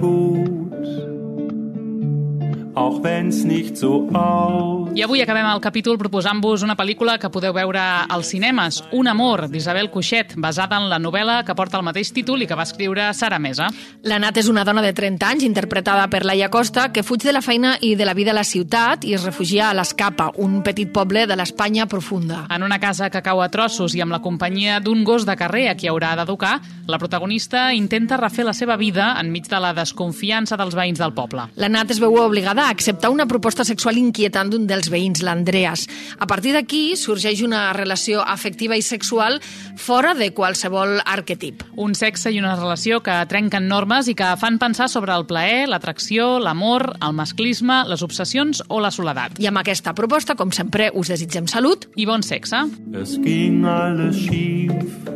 auch 2.75 3.01
wenn's 3.01 3.43
nicht 3.43 3.77
so 3.77 4.07
aus. 4.13 4.89
I 4.95 5.03
avui 5.03 5.19
acabem 5.21 5.47
el 5.49 5.59
capítol 5.59 5.97
proposant-vos 5.99 6.63
una 6.63 6.75
pel·lícula 6.79 7.17
que 7.19 7.29
podeu 7.31 7.51
veure 7.55 7.81
als 7.81 8.29
cinemes, 8.31 8.83
Un 8.91 9.07
amor, 9.07 9.49
d'Isabel 9.51 9.89
Cuixet, 9.91 10.35
basada 10.37 10.77
en 10.77 10.89
la 10.89 10.99
novel·la 10.99 11.43
que 11.43 11.55
porta 11.55 11.77
el 11.77 11.83
mateix 11.83 12.13
títol 12.15 12.43
i 12.43 12.47
que 12.47 12.55
va 12.55 12.63
escriure 12.63 13.09
Sara 13.13 13.39
Mesa. 13.39 13.67
La 14.03 14.19
Nat 14.19 14.37
és 14.37 14.47
una 14.47 14.63
dona 14.63 14.81
de 14.81 14.93
30 14.95 15.27
anys, 15.27 15.43
interpretada 15.43 16.07
per 16.07 16.23
Laia 16.23 16.49
Costa, 16.51 16.91
que 16.93 17.03
fuig 17.03 17.23
de 17.23 17.33
la 17.35 17.41
feina 17.43 17.75
i 17.81 17.95
de 17.95 18.05
la 18.07 18.13
vida 18.13 18.31
a 18.31 18.37
la 18.37 18.45
ciutat 18.47 19.03
i 19.03 19.13
es 19.15 19.25
refugia 19.25 19.69
a 19.69 19.73
l'Escapa, 19.75 20.31
un 20.37 20.61
petit 20.63 20.91
poble 20.91 21.25
de 21.27 21.35
l'Espanya 21.35 21.87
profunda. 21.87 22.45
En 22.49 22.63
una 22.63 22.79
casa 22.79 23.09
que 23.09 23.23
cau 23.23 23.41
a 23.41 23.49
trossos 23.51 23.95
i 23.95 24.03
amb 24.03 24.15
la 24.15 24.21
companyia 24.23 24.79
d'un 24.79 25.03
gos 25.03 25.25
de 25.25 25.35
carrer 25.35 25.67
a 25.69 25.75
qui 25.75 25.91
haurà 25.91 26.15
d'educar, 26.15 26.59
la 26.87 26.99
protagonista 26.99 27.73
intenta 27.73 28.17
refer 28.17 28.45
la 28.45 28.53
seva 28.53 28.77
vida 28.77 29.15
enmig 29.19 29.49
de 29.49 29.59
la 29.59 29.73
desconfiança 29.73 30.55
dels 30.55 30.75
veïns 30.75 31.01
del 31.01 31.15
poble. 31.17 31.49
La 31.55 31.69
Nat 31.69 31.91
es 31.91 31.99
veu 31.99 32.15
obligada 32.21 32.64
acceptar 32.69 33.09
una 33.13 33.25
proposta 33.27 33.65
sexual 33.65 33.97
inquietant 33.99 34.49
d'un 34.51 34.65
dels 34.67 34.89
veïns, 34.91 35.21
l'Andreas. 35.25 35.85
A 36.19 36.27
partir 36.27 36.53
d'aquí 36.55 36.95
sorgeix 36.99 37.41
una 37.45 37.73
relació 37.73 38.21
afectiva 38.21 38.77
i 38.77 38.83
sexual 38.85 39.39
fora 39.77 40.13
de 40.15 40.31
qualsevol 40.33 40.99
arquetip. 41.05 41.63
Un 41.75 41.95
sexe 41.95 42.31
i 42.31 42.39
una 42.39 42.55
relació 42.55 43.01
que 43.05 43.17
trenquen 43.29 43.67
normes 43.67 44.09
i 44.11 44.15
que 44.17 44.31
fan 44.41 44.59
pensar 44.61 44.89
sobre 44.91 45.15
el 45.15 45.27
plaer, 45.29 45.67
l'atracció, 45.69 46.39
l'amor, 46.39 46.91
el 47.01 47.15
masclisme, 47.17 47.83
les 47.89 48.05
obsessions 48.05 48.63
o 48.67 48.79
la 48.83 48.91
soledat. 48.91 49.39
I 49.39 49.49
amb 49.51 49.61
aquesta 49.61 49.95
proposta, 49.97 50.35
com 50.35 50.53
sempre, 50.55 50.91
us 50.93 51.11
desitgem 51.13 51.49
salut 51.51 51.89
i 51.95 52.07
bon 52.09 52.23
sexe. 52.25 52.65
Es 52.95 53.17
ging 53.23 53.65
alles 53.69 54.23
schief, 54.25 55.11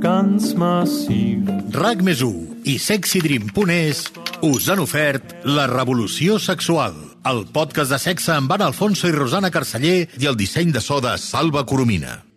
ganz 0.00 0.54
massiv. 0.58 1.48
RAC 1.76 2.02
més 2.02 2.24
i 2.64 2.76
sexydream.es 2.82 4.08
us 4.42 4.68
han 4.72 4.80
ofert 4.80 5.34
La 5.44 5.66
revolució 5.68 6.38
sexual, 6.40 6.96
el 7.28 7.42
podcast 7.52 7.92
de 7.92 7.98
sexe 8.00 8.32
amb 8.32 8.52
Anna 8.56 8.70
Alfonso 8.70 9.10
i 9.10 9.14
Rosana 9.16 9.52
Carceller 9.52 10.08
i 10.16 10.30
el 10.30 10.40
disseny 10.40 10.72
de 10.72 10.80
so 10.84 11.00
de 11.04 11.16
Salva 11.20 11.66
Coromina. 11.68 12.29